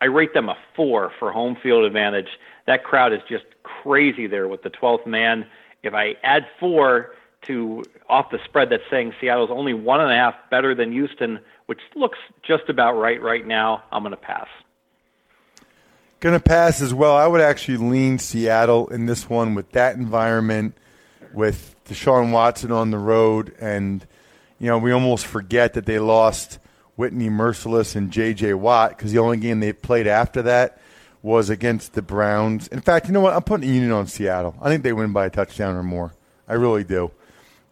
I 0.00 0.06
rate 0.06 0.34
them 0.34 0.48
a 0.48 0.56
four 0.74 1.12
for 1.18 1.30
home 1.30 1.56
field 1.62 1.84
advantage. 1.84 2.28
That 2.66 2.82
crowd 2.82 3.12
is 3.12 3.20
just 3.28 3.44
crazy 3.62 4.26
there 4.26 4.48
with 4.48 4.62
the 4.62 4.70
12th 4.70 5.06
man. 5.06 5.46
If 5.84 5.94
I 5.94 6.16
add 6.24 6.46
four 6.58 7.12
to 7.42 7.84
off 8.08 8.30
the 8.30 8.38
spread 8.44 8.70
that's 8.70 8.82
saying 8.90 9.14
Seattle's 9.20 9.50
only 9.52 9.74
one 9.74 10.00
and 10.00 10.10
a 10.10 10.16
half 10.16 10.34
better 10.50 10.74
than 10.74 10.90
Houston, 10.90 11.38
which 11.66 11.80
looks 11.94 12.18
just 12.42 12.68
about 12.68 12.94
right 12.94 13.22
right 13.22 13.46
now, 13.46 13.84
I'm 13.92 14.02
going 14.02 14.10
to 14.10 14.16
pass. 14.16 14.48
Going 16.26 16.40
to 16.40 16.44
pass 16.44 16.82
as 16.82 16.92
well. 16.92 17.14
I 17.14 17.24
would 17.24 17.40
actually 17.40 17.76
lean 17.76 18.18
Seattle 18.18 18.88
in 18.88 19.06
this 19.06 19.30
one 19.30 19.54
with 19.54 19.70
that 19.70 19.94
environment, 19.94 20.76
with 21.32 21.76
Deshaun 21.88 22.32
Watson 22.32 22.72
on 22.72 22.90
the 22.90 22.98
road, 22.98 23.54
and 23.60 24.04
you 24.58 24.66
know 24.66 24.76
we 24.76 24.90
almost 24.90 25.24
forget 25.24 25.74
that 25.74 25.86
they 25.86 26.00
lost 26.00 26.58
Whitney 26.96 27.30
Mercilus 27.30 27.94
and 27.94 28.10
J.J. 28.10 28.54
Watt 28.54 28.98
because 28.98 29.12
the 29.12 29.20
only 29.20 29.36
game 29.36 29.60
they 29.60 29.72
played 29.72 30.08
after 30.08 30.42
that 30.42 30.80
was 31.22 31.48
against 31.48 31.92
the 31.92 32.02
Browns. 32.02 32.66
In 32.66 32.80
fact, 32.80 33.06
you 33.06 33.12
know 33.12 33.20
what? 33.20 33.32
I'm 33.32 33.44
putting 33.44 33.70
a 33.70 33.72
unit 33.72 33.92
on 33.92 34.08
Seattle. 34.08 34.56
I 34.60 34.68
think 34.68 34.82
they 34.82 34.92
win 34.92 35.12
by 35.12 35.26
a 35.26 35.30
touchdown 35.30 35.76
or 35.76 35.84
more. 35.84 36.12
I 36.48 36.54
really 36.54 36.82
do. 36.82 37.12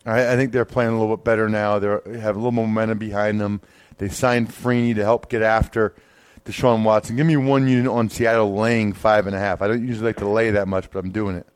I, 0.06 0.34
I 0.34 0.36
think 0.36 0.52
they're 0.52 0.64
playing 0.64 0.92
a 0.92 1.00
little 1.00 1.16
bit 1.16 1.24
better 1.24 1.48
now. 1.48 1.80
They 1.80 2.20
have 2.20 2.36
a 2.36 2.38
little 2.38 2.52
momentum 2.52 2.98
behind 2.98 3.40
them. 3.40 3.62
They 3.98 4.10
signed 4.10 4.50
Freeney 4.50 4.94
to 4.94 5.02
help 5.02 5.28
get 5.28 5.42
after 5.42 5.96
Deshaun 6.44 6.84
Watson. 6.84 7.16
Give 7.16 7.26
me 7.26 7.36
one 7.36 7.68
unit 7.68 7.90
on 7.90 8.10
Seattle 8.10 8.54
laying 8.54 8.92
five 8.92 9.26
and 9.26 9.34
a 9.34 9.38
half. 9.38 9.62
I 9.62 9.68
don't 9.68 9.86
usually 9.86 10.06
like 10.06 10.16
to 10.18 10.28
lay 10.28 10.50
that 10.50 10.68
much, 10.68 10.90
but 10.90 10.98
I'm 10.98 11.10
doing 11.10 11.36
it. 11.36 11.46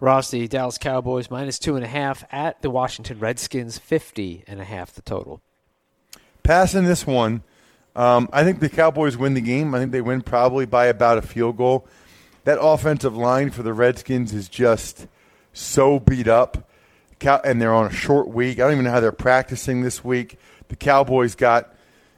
Ross, 0.00 0.30
the 0.30 0.48
Dallas 0.48 0.78
Cowboys 0.78 1.30
minus 1.30 1.58
two 1.58 1.76
and 1.76 1.84
a 1.84 1.88
half 1.88 2.24
at 2.32 2.60
the 2.62 2.70
Washington 2.70 3.18
Redskins, 3.18 3.78
fifty 3.78 4.44
and 4.46 4.60
a 4.60 4.64
half 4.64 4.92
the 4.92 5.02
total. 5.02 5.40
Passing 6.42 6.84
this 6.84 7.06
one, 7.06 7.42
um, 7.94 8.28
I 8.32 8.42
think 8.42 8.60
the 8.60 8.68
Cowboys 8.68 9.16
win 9.16 9.34
the 9.34 9.40
game. 9.40 9.74
I 9.74 9.78
think 9.78 9.92
they 9.92 10.00
win 10.00 10.22
probably 10.22 10.66
by 10.66 10.86
about 10.86 11.18
a 11.18 11.22
field 11.22 11.56
goal. 11.56 11.86
That 12.44 12.58
offensive 12.60 13.16
line 13.16 13.50
for 13.50 13.62
the 13.62 13.72
Redskins 13.72 14.34
is 14.34 14.48
just 14.48 15.06
so 15.52 16.00
beat 16.00 16.26
up, 16.26 16.68
and 17.44 17.62
they're 17.62 17.72
on 17.72 17.86
a 17.86 17.92
short 17.92 18.28
week. 18.28 18.58
I 18.58 18.64
don't 18.64 18.72
even 18.72 18.84
know 18.84 18.90
how 18.90 19.00
they're 19.00 19.12
practicing 19.12 19.82
this 19.82 20.02
week. 20.02 20.38
The 20.68 20.76
Cowboys 20.76 21.34
got 21.34 21.72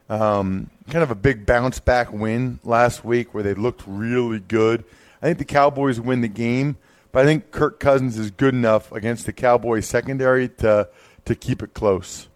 um, 0.09 0.70
kind 0.90 1.03
of 1.03 1.11
a 1.11 1.14
big 1.14 1.47
bounce 1.47 1.81
back 1.81 2.12
win 2.12 2.61
last 2.62 3.05
week 3.05 3.35
where 3.35 3.42
they 3.42 3.55
looked 3.55 3.83
really 3.87 4.40
good. 4.40 4.85
I 5.23 5.27
think 5.27 5.38
the 5.38 5.44
Cowboys 5.44 6.01
win 6.01 6.20
the 6.20 6.29
game, 6.29 6.77
but 7.12 7.23
I 7.23 7.27
think 7.27 7.51
Kirk 7.51 7.81
Cousins 7.81 8.18
is 8.18 8.31
good 8.31 8.55
enough 8.55 8.92
against 8.92 9.27
the 9.27 9.33
Cowboys 9.33 9.87
secondary 9.87 10.49
to 10.49 10.88
to 11.25 11.35
keep 11.35 11.62
it 11.62 11.73
close. 11.73 12.29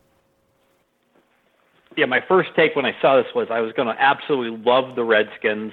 Yeah, 1.97 2.07
my 2.07 2.21
first 2.27 2.51
take 2.57 2.75
when 2.75 2.87
I 2.87 2.97
saw 3.03 3.17
this 3.17 3.27
was 3.35 3.49
I 3.51 3.61
was 3.61 3.73
going 3.73 3.89
to 3.89 4.01
absolutely 4.01 4.63
love 4.65 4.97
the 4.97 5.05
Redskins. 5.05 5.73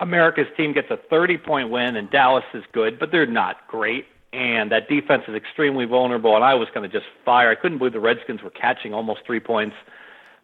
America's 0.00 0.46
team 0.56 0.72
gets 0.72 0.90
a 0.90 0.96
30 0.96 1.38
point 1.38 1.70
win, 1.70 1.94
and 1.94 2.10
Dallas 2.10 2.44
is 2.54 2.64
good, 2.72 2.98
but 2.98 3.12
they're 3.12 3.26
not 3.26 3.68
great. 3.68 4.06
And 4.32 4.72
that 4.72 4.88
defense 4.88 5.24
is 5.28 5.34
extremely 5.34 5.84
vulnerable, 5.84 6.34
and 6.34 6.44
I 6.44 6.54
was 6.54 6.68
going 6.72 6.88
to 6.88 6.92
just 6.92 7.06
fire. 7.24 7.50
I 7.50 7.54
couldn't 7.54 7.78
believe 7.78 7.92
the 7.92 8.00
Redskins 8.00 8.42
were 8.42 8.50
catching 8.50 8.94
almost 8.94 9.20
three 9.26 9.40
points 9.40 9.76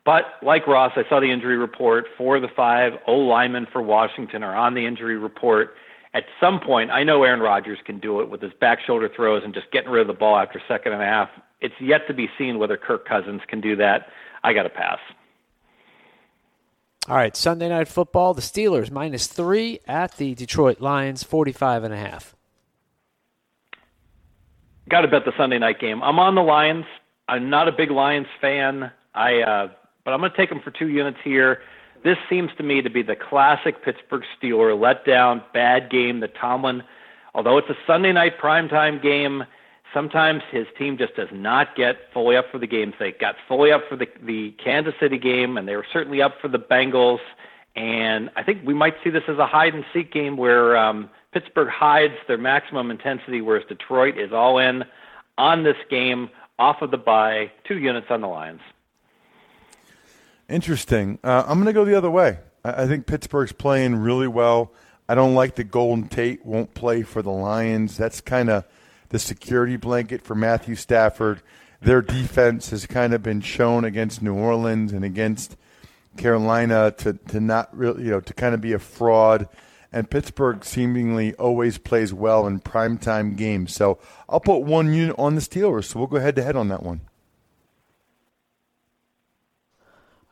but 0.06 0.24
like 0.42 0.66
Ross, 0.66 0.92
I 0.96 1.06
saw 1.08 1.20
the 1.20 1.30
injury 1.30 1.58
report. 1.58 2.06
Four 2.16 2.36
of 2.36 2.42
the 2.42 2.48
five 2.48 2.92
O 3.06 3.16
linemen 3.16 3.66
for 3.70 3.82
Washington 3.82 4.42
are 4.42 4.56
on 4.56 4.72
the 4.72 4.86
injury 4.86 5.18
report. 5.18 5.74
At 6.14 6.24
some 6.40 6.60
point, 6.60 6.90
I 6.90 7.04
know 7.04 7.24
Aaron 7.24 7.40
Rodgers 7.40 7.78
can 7.84 7.98
do 7.98 8.22
it 8.22 8.30
with 8.30 8.40
his 8.40 8.52
back 8.58 8.78
shoulder 8.86 9.10
throws 9.14 9.42
and 9.44 9.52
just 9.52 9.70
getting 9.70 9.90
rid 9.90 10.00
of 10.00 10.06
the 10.06 10.18
ball 10.18 10.38
after 10.38 10.62
second 10.66 10.94
and 10.94 11.02
a 11.02 11.04
half. 11.04 11.28
It's 11.60 11.74
yet 11.78 12.06
to 12.06 12.14
be 12.14 12.30
seen 12.38 12.58
whether 12.58 12.78
Kirk 12.78 13.06
Cousins 13.06 13.42
can 13.46 13.60
do 13.60 13.76
that. 13.76 14.06
I 14.42 14.54
got 14.54 14.62
to 14.62 14.70
pass. 14.70 14.98
All 17.08 17.16
right, 17.16 17.36
Sunday 17.36 17.68
night 17.68 17.88
football. 17.88 18.32
The 18.32 18.42
Steelers 18.42 18.90
minus 18.90 19.26
three 19.26 19.80
at 19.86 20.16
the 20.16 20.34
Detroit 20.34 20.80
Lions, 20.80 21.22
forty-five 21.22 21.84
and 21.84 21.92
a 21.92 21.98
half. 21.98 22.34
Got 24.88 25.02
to 25.02 25.08
bet 25.08 25.24
the 25.24 25.32
Sunday 25.36 25.58
night 25.58 25.80
game. 25.80 26.02
I'm 26.02 26.18
on 26.18 26.34
the 26.34 26.42
Lions. 26.42 26.84
I'm 27.28 27.50
not 27.50 27.68
a 27.68 27.72
big 27.72 27.90
Lions 27.90 28.28
fan. 28.40 28.90
I 29.14 29.40
uh, 29.42 29.68
but 30.06 30.14
I'm 30.14 30.20
going 30.20 30.30
to 30.30 30.36
take 30.36 30.48
them 30.48 30.60
for 30.62 30.70
two 30.70 30.88
units 30.88 31.18
here. 31.24 31.60
This 32.04 32.16
seems 32.30 32.50
to 32.58 32.62
me 32.62 32.80
to 32.80 32.88
be 32.88 33.02
the 33.02 33.16
classic 33.16 33.84
Pittsburgh 33.84 34.22
Steeler 34.40 34.78
letdown, 34.78 35.42
bad 35.52 35.90
game 35.90 36.20
that 36.20 36.36
Tomlin, 36.36 36.84
although 37.34 37.58
it's 37.58 37.68
a 37.68 37.76
Sunday 37.88 38.12
night 38.12 38.38
primetime 38.38 39.02
game, 39.02 39.42
sometimes 39.92 40.42
his 40.52 40.66
team 40.78 40.96
just 40.96 41.16
does 41.16 41.30
not 41.32 41.74
get 41.74 41.96
fully 42.14 42.36
up 42.36 42.44
for 42.52 42.58
the 42.58 42.68
games. 42.68 42.94
They 43.00 43.10
got 43.10 43.34
fully 43.48 43.72
up 43.72 43.82
for 43.88 43.96
the, 43.96 44.06
the 44.22 44.52
Kansas 44.62 44.94
City 45.00 45.18
game, 45.18 45.58
and 45.58 45.66
they 45.66 45.74
were 45.74 45.86
certainly 45.92 46.22
up 46.22 46.34
for 46.40 46.46
the 46.46 46.58
Bengals. 46.58 47.18
And 47.74 48.30
I 48.36 48.44
think 48.44 48.60
we 48.64 48.74
might 48.74 48.94
see 49.02 49.10
this 49.10 49.24
as 49.26 49.38
a 49.38 49.46
hide 49.46 49.74
and 49.74 49.84
seek 49.92 50.12
game 50.12 50.36
where 50.36 50.76
um, 50.76 51.10
Pittsburgh 51.32 51.68
hides 51.68 52.14
their 52.28 52.38
maximum 52.38 52.92
intensity, 52.92 53.40
whereas 53.40 53.64
Detroit 53.68 54.16
is 54.16 54.32
all 54.32 54.58
in 54.58 54.84
on 55.36 55.64
this 55.64 55.76
game 55.90 56.30
off 56.60 56.80
of 56.80 56.92
the 56.92 56.96
bye. 56.96 57.50
Two 57.66 57.78
units 57.78 58.06
on 58.08 58.20
the 58.20 58.28
Lions. 58.28 58.60
Interesting. 60.48 61.18
Uh, 61.24 61.44
I'm 61.46 61.58
going 61.58 61.66
to 61.66 61.72
go 61.72 61.84
the 61.84 61.96
other 61.96 62.10
way. 62.10 62.38
I, 62.64 62.82
I 62.82 62.86
think 62.86 63.06
Pittsburgh's 63.06 63.52
playing 63.52 63.96
really 63.96 64.28
well. 64.28 64.72
I 65.08 65.14
don't 65.14 65.34
like 65.34 65.54
the 65.54 65.64
Golden 65.64 66.08
Tate 66.08 66.44
won't 66.44 66.74
play 66.74 67.02
for 67.02 67.22
the 67.22 67.30
Lions. 67.30 67.96
That's 67.96 68.20
kind 68.20 68.50
of 68.50 68.64
the 69.08 69.18
security 69.18 69.76
blanket 69.76 70.22
for 70.22 70.34
Matthew 70.34 70.74
Stafford. 70.74 71.42
Their 71.80 72.02
defense 72.02 72.70
has 72.70 72.86
kind 72.86 73.14
of 73.14 73.22
been 73.22 73.40
shown 73.40 73.84
against 73.84 74.22
New 74.22 74.34
Orleans 74.34 74.92
and 74.92 75.04
against 75.04 75.56
Carolina 76.16 76.92
to, 76.98 77.12
to 77.12 77.40
not 77.40 77.76
really, 77.76 78.04
you 78.04 78.10
know, 78.10 78.20
to 78.20 78.34
kind 78.34 78.54
of 78.54 78.60
be 78.60 78.72
a 78.72 78.78
fraud. 78.78 79.48
And 79.92 80.10
Pittsburgh 80.10 80.64
seemingly 80.64 81.34
always 81.34 81.78
plays 81.78 82.12
well 82.12 82.46
in 82.46 82.60
primetime 82.60 83.36
games. 83.36 83.74
So 83.74 83.98
I'll 84.28 84.40
put 84.40 84.62
one 84.62 84.92
unit 84.92 85.14
on 85.18 85.34
the 85.34 85.40
Steelers. 85.40 85.84
So 85.84 86.00
we'll 86.00 86.08
go 86.08 86.18
head 86.18 86.36
to 86.36 86.42
head 86.42 86.56
on 86.56 86.68
that 86.68 86.82
one. 86.82 87.02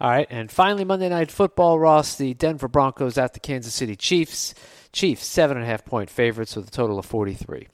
All 0.05 0.11
right, 0.11 0.27
and 0.29 0.53
finally, 0.53 0.85
Monday 0.85 1.09
Night 1.09 1.31
Football, 1.31 1.79
Ross, 1.79 2.17
the 2.17 2.35
Denver 2.35 2.69
Broncos 2.69 3.17
at 3.17 3.33
the 3.33 3.41
Kansas 3.41 3.73
City 3.73 3.97
Chiefs. 3.97 4.55
Chiefs, 4.93 5.25
seven 5.25 5.57
and 5.57 5.65
a 5.65 5.67
half 5.67 5.83
point 5.87 6.11
favorites 6.11 6.55
with 6.55 6.69
a 6.69 6.71
total 6.71 6.99
of 6.99 7.07
43. 7.07 7.69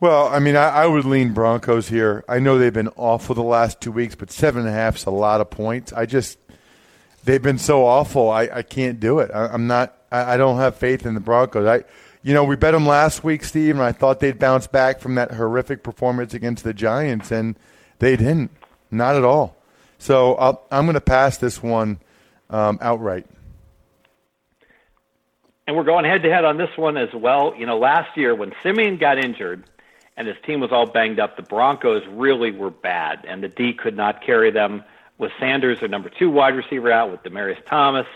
Well, 0.00 0.26
I 0.26 0.40
mean, 0.40 0.56
I, 0.56 0.70
I, 0.70 0.86
would 0.88 1.04
lean 1.04 1.32
Broncos 1.32 1.86
here. 1.90 2.24
I 2.28 2.40
know 2.40 2.58
they've 2.58 2.72
been 2.72 2.90
awful 2.96 3.36
the 3.36 3.42
last 3.44 3.80
two 3.80 3.92
weeks, 3.92 4.16
but 4.16 4.32
seven 4.32 4.62
and 4.62 4.68
a 4.68 4.72
half 4.72 4.96
is 4.96 5.06
a 5.06 5.12
lot 5.12 5.40
of 5.40 5.48
points. 5.48 5.92
I 5.92 6.06
just, 6.06 6.40
they've 7.22 7.40
been 7.40 7.58
so 7.58 7.86
awful. 7.86 8.28
I, 8.28 8.48
I 8.52 8.62
can't 8.62 8.98
do 8.98 9.20
it. 9.20 9.30
I, 9.32 9.54
am 9.54 9.68
not, 9.68 9.96
I, 10.10 10.34
I 10.34 10.36
don't 10.36 10.56
have 10.56 10.74
faith 10.74 11.06
in 11.06 11.14
the 11.14 11.20
Broncos. 11.20 11.68
I, 11.68 11.84
you 12.24 12.34
know, 12.34 12.42
we 12.42 12.56
bet 12.56 12.72
them 12.72 12.84
last 12.84 13.22
week, 13.22 13.44
Steve, 13.44 13.76
and 13.76 13.84
I 13.84 13.92
thought 13.92 14.18
they'd 14.18 14.40
bounce 14.40 14.66
back 14.66 14.98
from 14.98 15.14
that 15.14 15.34
horrific 15.34 15.84
performance 15.84 16.34
against 16.34 16.64
the 16.64 16.74
Giants, 16.74 17.30
and 17.30 17.56
they 18.00 18.16
didn't. 18.16 18.50
Not 18.90 19.14
at 19.14 19.22
all. 19.22 19.53
So 20.04 20.36
i 20.70 20.78
am 20.78 20.84
going 20.84 20.96
to 20.96 21.00
pass 21.00 21.38
this 21.38 21.62
one 21.62 21.98
um, 22.50 22.76
outright. 22.82 23.24
And 25.66 25.74
we're 25.74 25.84
going 25.84 26.04
head 26.04 26.22
to 26.24 26.30
head 26.30 26.44
on 26.44 26.58
this 26.58 26.68
one 26.76 26.98
as 26.98 27.08
well. 27.14 27.54
You 27.56 27.64
know, 27.64 27.78
last 27.78 28.14
year 28.14 28.34
when 28.34 28.52
Siemian 28.62 28.98
got 28.98 29.16
injured 29.16 29.64
and 30.18 30.28
his 30.28 30.36
team 30.44 30.60
was 30.60 30.72
all 30.72 30.84
banged 30.84 31.20
up, 31.20 31.38
the 31.38 31.42
Broncos 31.42 32.02
really 32.10 32.50
were 32.50 32.68
bad, 32.70 33.24
and 33.26 33.42
the 33.42 33.48
D 33.48 33.72
could 33.72 33.96
not 33.96 34.22
carry 34.22 34.50
them. 34.50 34.84
With 35.16 35.32
Sanders, 35.40 35.80
their 35.80 35.88
number 35.88 36.10
two 36.10 36.28
wide 36.28 36.54
receiver, 36.54 36.92
out, 36.92 37.10
with 37.10 37.22
Demaryius 37.22 37.64
Thomas, 37.64 38.06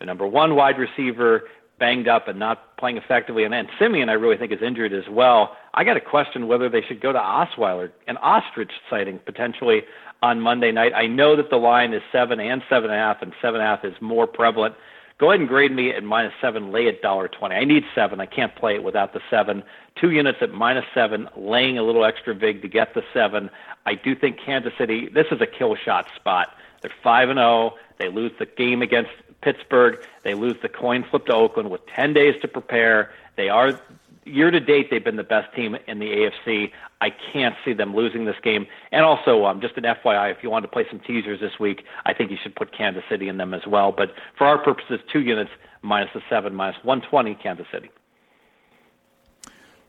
the 0.00 0.04
number 0.04 0.26
one 0.26 0.54
wide 0.54 0.76
receiver, 0.76 1.44
banged 1.78 2.08
up 2.08 2.28
and 2.28 2.38
not 2.38 2.76
playing 2.76 2.98
effectively. 2.98 3.44
And 3.44 3.54
then 3.54 3.68
Siemian, 3.78 4.10
I 4.10 4.14
really 4.14 4.36
think, 4.36 4.52
is 4.52 4.60
injured 4.60 4.92
as 4.92 5.08
well. 5.08 5.56
I 5.72 5.84
got 5.84 5.94
to 5.94 6.00
question 6.00 6.46
whether 6.46 6.68
they 6.68 6.82
should 6.82 7.00
go 7.00 7.12
to 7.12 7.18
Osweiler, 7.18 7.90
an 8.06 8.18
ostrich 8.18 8.72
sighting 8.90 9.18
potentially 9.24 9.84
on 10.22 10.40
Monday 10.40 10.72
night. 10.72 10.92
I 10.94 11.06
know 11.06 11.36
that 11.36 11.50
the 11.50 11.56
line 11.56 11.92
is 11.92 12.02
seven 12.12 12.40
and 12.40 12.62
seven 12.68 12.90
and 12.90 12.98
a 12.98 13.02
half, 13.02 13.22
and 13.22 13.32
seven 13.40 13.60
and 13.60 13.68
a 13.68 13.76
half 13.76 13.84
is 13.84 13.94
more 14.00 14.26
prevalent. 14.26 14.74
Go 15.18 15.30
ahead 15.30 15.40
and 15.40 15.48
grade 15.48 15.72
me 15.72 15.90
at 15.90 16.04
minus 16.04 16.32
seven, 16.40 16.70
lay 16.70 16.86
at 16.86 17.02
dollar 17.02 17.28
twenty. 17.28 17.56
I 17.56 17.64
need 17.64 17.84
seven. 17.94 18.20
I 18.20 18.26
can't 18.26 18.54
play 18.54 18.74
it 18.76 18.84
without 18.84 19.12
the 19.12 19.20
seven. 19.28 19.64
Two 19.96 20.10
units 20.10 20.38
at 20.40 20.52
minus 20.52 20.84
seven, 20.94 21.28
laying 21.36 21.76
a 21.76 21.82
little 21.82 22.04
extra 22.04 22.34
vig 22.34 22.62
to 22.62 22.68
get 22.68 22.94
the 22.94 23.02
seven. 23.12 23.50
I 23.84 23.94
do 23.94 24.14
think 24.14 24.38
Kansas 24.38 24.72
City. 24.78 25.08
This 25.08 25.26
is 25.32 25.40
a 25.40 25.46
kill 25.46 25.74
shot 25.74 26.06
spot. 26.14 26.54
They're 26.82 26.92
five 27.02 27.30
and 27.30 27.38
zero. 27.38 27.74
They 27.98 28.08
lose 28.08 28.32
the 28.38 28.46
game 28.46 28.80
against 28.80 29.10
Pittsburgh. 29.40 29.98
They 30.22 30.34
lose 30.34 30.56
the 30.62 30.68
coin 30.68 31.04
flip 31.10 31.26
to 31.26 31.34
Oakland 31.34 31.70
with 31.70 31.84
ten 31.86 32.12
days 32.12 32.40
to 32.42 32.48
prepare. 32.48 33.10
They 33.36 33.48
are 33.48 33.80
year 34.28 34.50
to 34.50 34.60
date, 34.60 34.88
they've 34.90 35.04
been 35.04 35.16
the 35.16 35.22
best 35.22 35.54
team 35.54 35.76
in 35.86 35.98
the 35.98 36.06
AFC. 36.06 36.70
I 37.00 37.10
can't 37.32 37.54
see 37.64 37.72
them 37.72 37.94
losing 37.94 38.24
this 38.24 38.36
game. 38.42 38.66
And 38.92 39.04
also, 39.04 39.44
um, 39.44 39.60
just 39.60 39.76
an 39.76 39.84
FYI, 39.84 40.30
if 40.30 40.42
you 40.42 40.50
want 40.50 40.64
to 40.64 40.68
play 40.68 40.84
some 40.90 41.00
teasers 41.00 41.40
this 41.40 41.58
week, 41.60 41.84
I 42.06 42.14
think 42.14 42.30
you 42.30 42.36
should 42.42 42.54
put 42.54 42.76
Kansas 42.76 43.02
City 43.08 43.28
in 43.28 43.36
them 43.36 43.54
as 43.54 43.66
well. 43.66 43.92
But 43.92 44.12
for 44.36 44.46
our 44.46 44.58
purposes, 44.58 45.00
two 45.12 45.20
units 45.20 45.50
minus 45.82 46.10
the 46.14 46.22
seven, 46.28 46.54
minus 46.54 46.76
120, 46.82 47.34
Kansas 47.42 47.66
City. 47.72 47.90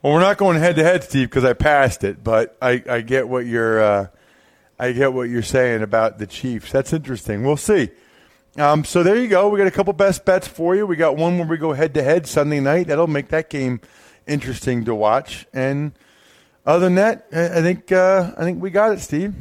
Well, 0.02 0.14
we're 0.14 0.22
not 0.22 0.38
going 0.38 0.58
head 0.60 0.76
to 0.78 0.84
head, 0.84 1.04
Steve, 1.04 1.30
because 1.30 1.44
I 1.44 1.54
passed 1.54 2.04
it. 2.04 2.24
But 2.24 2.58
I, 2.62 2.84
I 2.90 3.02
get 3.02 3.28
what 3.28 3.46
you're, 3.46 3.82
uh, 3.82 4.08
I 4.80 4.94
get 4.94 5.14
what 5.14 5.30
you're 5.30 5.42
saying 5.42 5.82
about 5.82 6.20
the 6.20 6.28
Chiefs. 6.28 6.72
That's 6.72 6.94
interesting. 6.94 7.44
We'll 7.44 7.58
see. 7.58 7.90
Um, 8.58 8.84
so 8.84 9.04
there 9.04 9.18
you 9.18 9.28
go. 9.28 9.50
We 9.50 9.58
got 9.58 9.68
a 9.68 9.72
couple 9.72 9.94
best 9.94 10.26
bets 10.26 10.48
for 10.48 10.76
you. 10.76 10.86
We 10.86 10.96
got 10.96 11.18
one 11.18 11.38
where 11.38 11.48
we 11.48 11.58
go 11.58 11.74
head 11.74 11.94
to 11.94 12.04
head 12.04 12.28
Sunday 12.28 12.60
night. 12.60 12.88
That'll 12.88 13.08
make 13.08 13.30
that 13.30 13.50
game 13.50 13.80
interesting 14.30 14.86
to 14.86 14.96
watch. 14.96 15.46
And 15.54 15.92
other 16.66 16.86
than 16.86 16.96
that, 16.96 17.28
I 17.34 17.62
think 17.62 17.92
uh, 17.92 18.32
I 18.38 18.44
think 18.44 18.62
we 18.62 18.70
got 18.70 18.94
it, 18.94 19.00
Steve. 19.00 19.34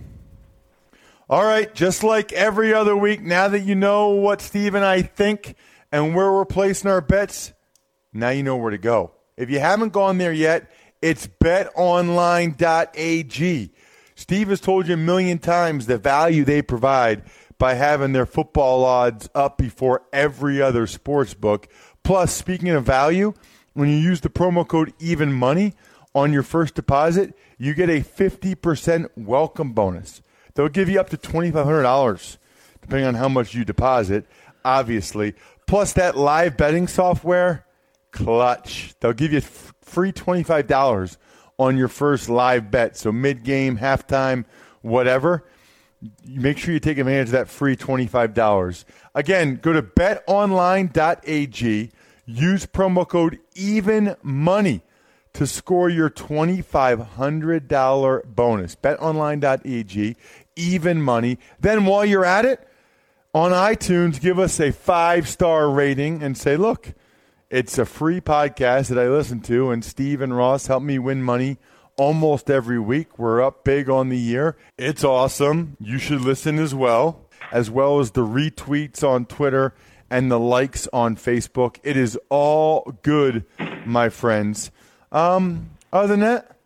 All 1.31 1.44
right, 1.44 1.72
just 1.74 2.03
like 2.03 2.33
every 2.33 2.72
other 2.72 2.96
week, 2.96 3.20
now 3.20 3.48
that 3.48 3.61
you 3.61 3.74
know 3.74 4.09
what 4.09 4.40
Steve 4.40 4.74
and 4.74 4.85
I 4.85 5.03
think 5.03 5.57
and 5.92 6.14
where 6.14 6.33
we're 6.33 6.46
placing 6.46 6.90
our 6.90 7.03
bets, 7.03 7.53
now 8.14 8.31
you 8.31 8.42
know 8.42 8.57
where 8.57 8.70
to 8.70 8.79
go. 8.79 9.12
If 9.37 9.51
you 9.51 9.61
haven't 9.61 9.92
gone 9.92 10.16
there 10.16 10.33
yet, 10.33 10.70
it's 11.03 11.27
betonline.ag. 11.27 12.55
Steve 14.14 14.48
has 14.48 14.61
told 14.61 14.88
you 14.88 14.94
a 14.94 14.96
million 14.96 15.38
times 15.38 15.85
the 15.85 15.98
value 15.98 16.44
they 16.44 16.62
provide 16.62 17.24
by 17.59 17.74
having 17.74 18.12
their 18.12 18.27
football 18.27 18.85
odds 18.85 19.29
up 19.35 19.59
before 19.59 20.03
every 20.12 20.62
other 20.62 20.87
sports 20.87 21.35
book. 21.35 21.68
Plus, 22.03 22.33
speaking 22.33 22.70
of 22.70 22.85
value, 22.85 23.35
when 23.79 23.88
you 23.88 23.97
use 23.97 24.23
the 24.23 24.29
promo 24.29 24.67
code 24.67 24.93
even 24.99 25.33
money 25.33 25.73
on 26.12 26.33
your 26.33 26.43
first 26.43 26.75
deposit, 26.75 27.33
you 27.59 27.75
get 27.75 27.88
a 27.88 28.01
50% 28.01 29.09
welcome 29.17 29.73
bonus. 29.73 30.21
They'll 30.55 30.69
give 30.69 30.88
you 30.88 30.99
up 30.99 31.11
to 31.11 31.17
$2,500 31.17 32.38
depending 32.81 33.07
on 33.07 33.14
how 33.14 33.29
much 33.29 33.55
you 33.55 33.64
deposit, 33.64 34.27
obviously. 34.64 35.35
Plus 35.69 35.93
that 35.93 36.17
live 36.17 36.57
betting 36.57 36.88
software, 36.88 37.67
clutch. 38.11 38.95
They'll 38.99 39.12
give 39.12 39.33
you 39.33 39.43
free 39.43 40.11
$25 40.11 41.17
on 41.57 41.77
your 41.77 41.87
first 41.87 42.29
live 42.29 42.73
bet. 42.73 42.97
So 42.97 43.12
mid 43.12 43.45
game, 43.45 43.79
halftime, 43.79 44.45
whatever. 44.83 45.45
Make 46.27 46.59
sure 46.59 46.75
you 46.75 46.81
take 46.81 46.99
advantage 46.99 47.29
of 47.29 47.33
that 47.33 47.49
free 47.49 47.77
$25. 47.77 48.85
Again, 49.14 49.61
go 49.62 49.73
to 49.73 49.83
betonline.ag 49.83 51.93
Use 52.31 52.67
promo 52.67 53.09
code 53.09 53.38
even 53.55 54.14
money 54.23 54.83
to 55.33 55.47
score 55.47 55.88
your 55.88 56.11
$2,500 56.11 58.25
bonus. 58.27 58.77
BetOnline.ag, 58.77 60.14
even 60.55 61.01
money. 61.01 61.38
Then 61.59 61.87
while 61.87 62.05
you're 62.05 62.27
at 62.27 62.45
it, 62.45 62.69
on 63.33 63.53
iTunes, 63.53 64.21
give 64.21 64.38
us 64.38 64.61
a 64.61 64.73
five 64.73 65.27
star 65.27 65.71
rating 65.71 66.23
and 66.23 66.37
say, 66.37 66.59
look, 66.59 66.93
it's 67.49 67.79
a 67.79 67.87
free 67.87 68.21
podcast 68.21 68.88
that 68.88 68.99
I 68.99 69.09
listen 69.09 69.41
to, 69.45 69.71
and 69.71 69.83
Steve 69.83 70.21
and 70.21 70.37
Ross 70.37 70.67
help 70.67 70.83
me 70.83 70.99
win 70.99 71.23
money 71.23 71.57
almost 71.97 72.51
every 72.51 72.79
week. 72.79 73.19
We're 73.19 73.41
up 73.41 73.64
big 73.64 73.88
on 73.88 74.11
the 74.11 74.19
year. 74.19 74.55
It's 74.77 75.03
awesome. 75.03 75.79
You 75.81 75.97
should 75.97 76.21
listen 76.21 76.59
as 76.59 76.75
well, 76.75 77.27
as 77.51 77.71
well 77.71 78.01
as 78.01 78.11
the 78.11 78.27
retweets 78.27 79.03
on 79.03 79.25
Twitter 79.25 79.73
and 80.11 80.31
the 80.31 80.38
likes 80.38 80.88
on 80.92 81.16
Facebook. 81.16 81.79
It 81.83 81.97
is 81.97 82.18
all 82.29 82.97
good, 83.03 83.44
my 83.85 84.09
friends. 84.09 84.71
Um, 85.12 85.71
other 85.92 86.09
than 86.09 86.21
that, 86.21 86.57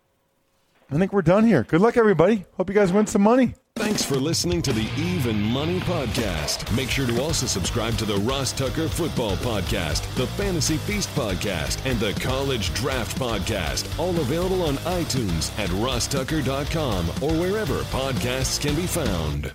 I 0.90 0.98
think 0.98 1.12
we're 1.12 1.22
done 1.22 1.44
here. 1.44 1.62
Good 1.62 1.81
luck, 1.81 1.96
everybody. 1.96 2.44
Hope 2.57 2.68
you 2.68 2.74
guys 2.74 2.92
win 2.92 3.07
some 3.07 3.22
money. 3.22 3.55
Thanks 3.76 4.05
for 4.05 4.16
listening 4.16 4.61
to 4.62 4.72
the 4.72 4.87
Even 4.98 5.40
Money 5.40 5.81
Podcast. 5.81 6.70
Make 6.76 6.90
sure 6.90 7.07
to 7.07 7.22
also 7.22 7.46
subscribe 7.46 7.96
to 7.96 8.05
the 8.05 8.16
Ross 8.16 8.52
Tucker 8.52 8.87
Football 8.87 9.37
Podcast, 9.37 10.14
the 10.14 10.26
Fantasy 10.26 10.76
Feast 10.76 11.09
Podcast, 11.14 11.85
and 11.90 11.98
the 11.98 12.12
College 12.20 12.72
Draft 12.74 13.18
Podcast. 13.18 13.98
All 13.98 14.11
available 14.11 14.62
on 14.64 14.76
iTunes 14.78 15.59
at 15.59 15.70
rosstucker.com 15.70 17.09
or 17.22 17.33
wherever 17.40 17.81
podcasts 17.85 18.61
can 18.61 18.74
be 18.76 18.87
found. 18.87 19.52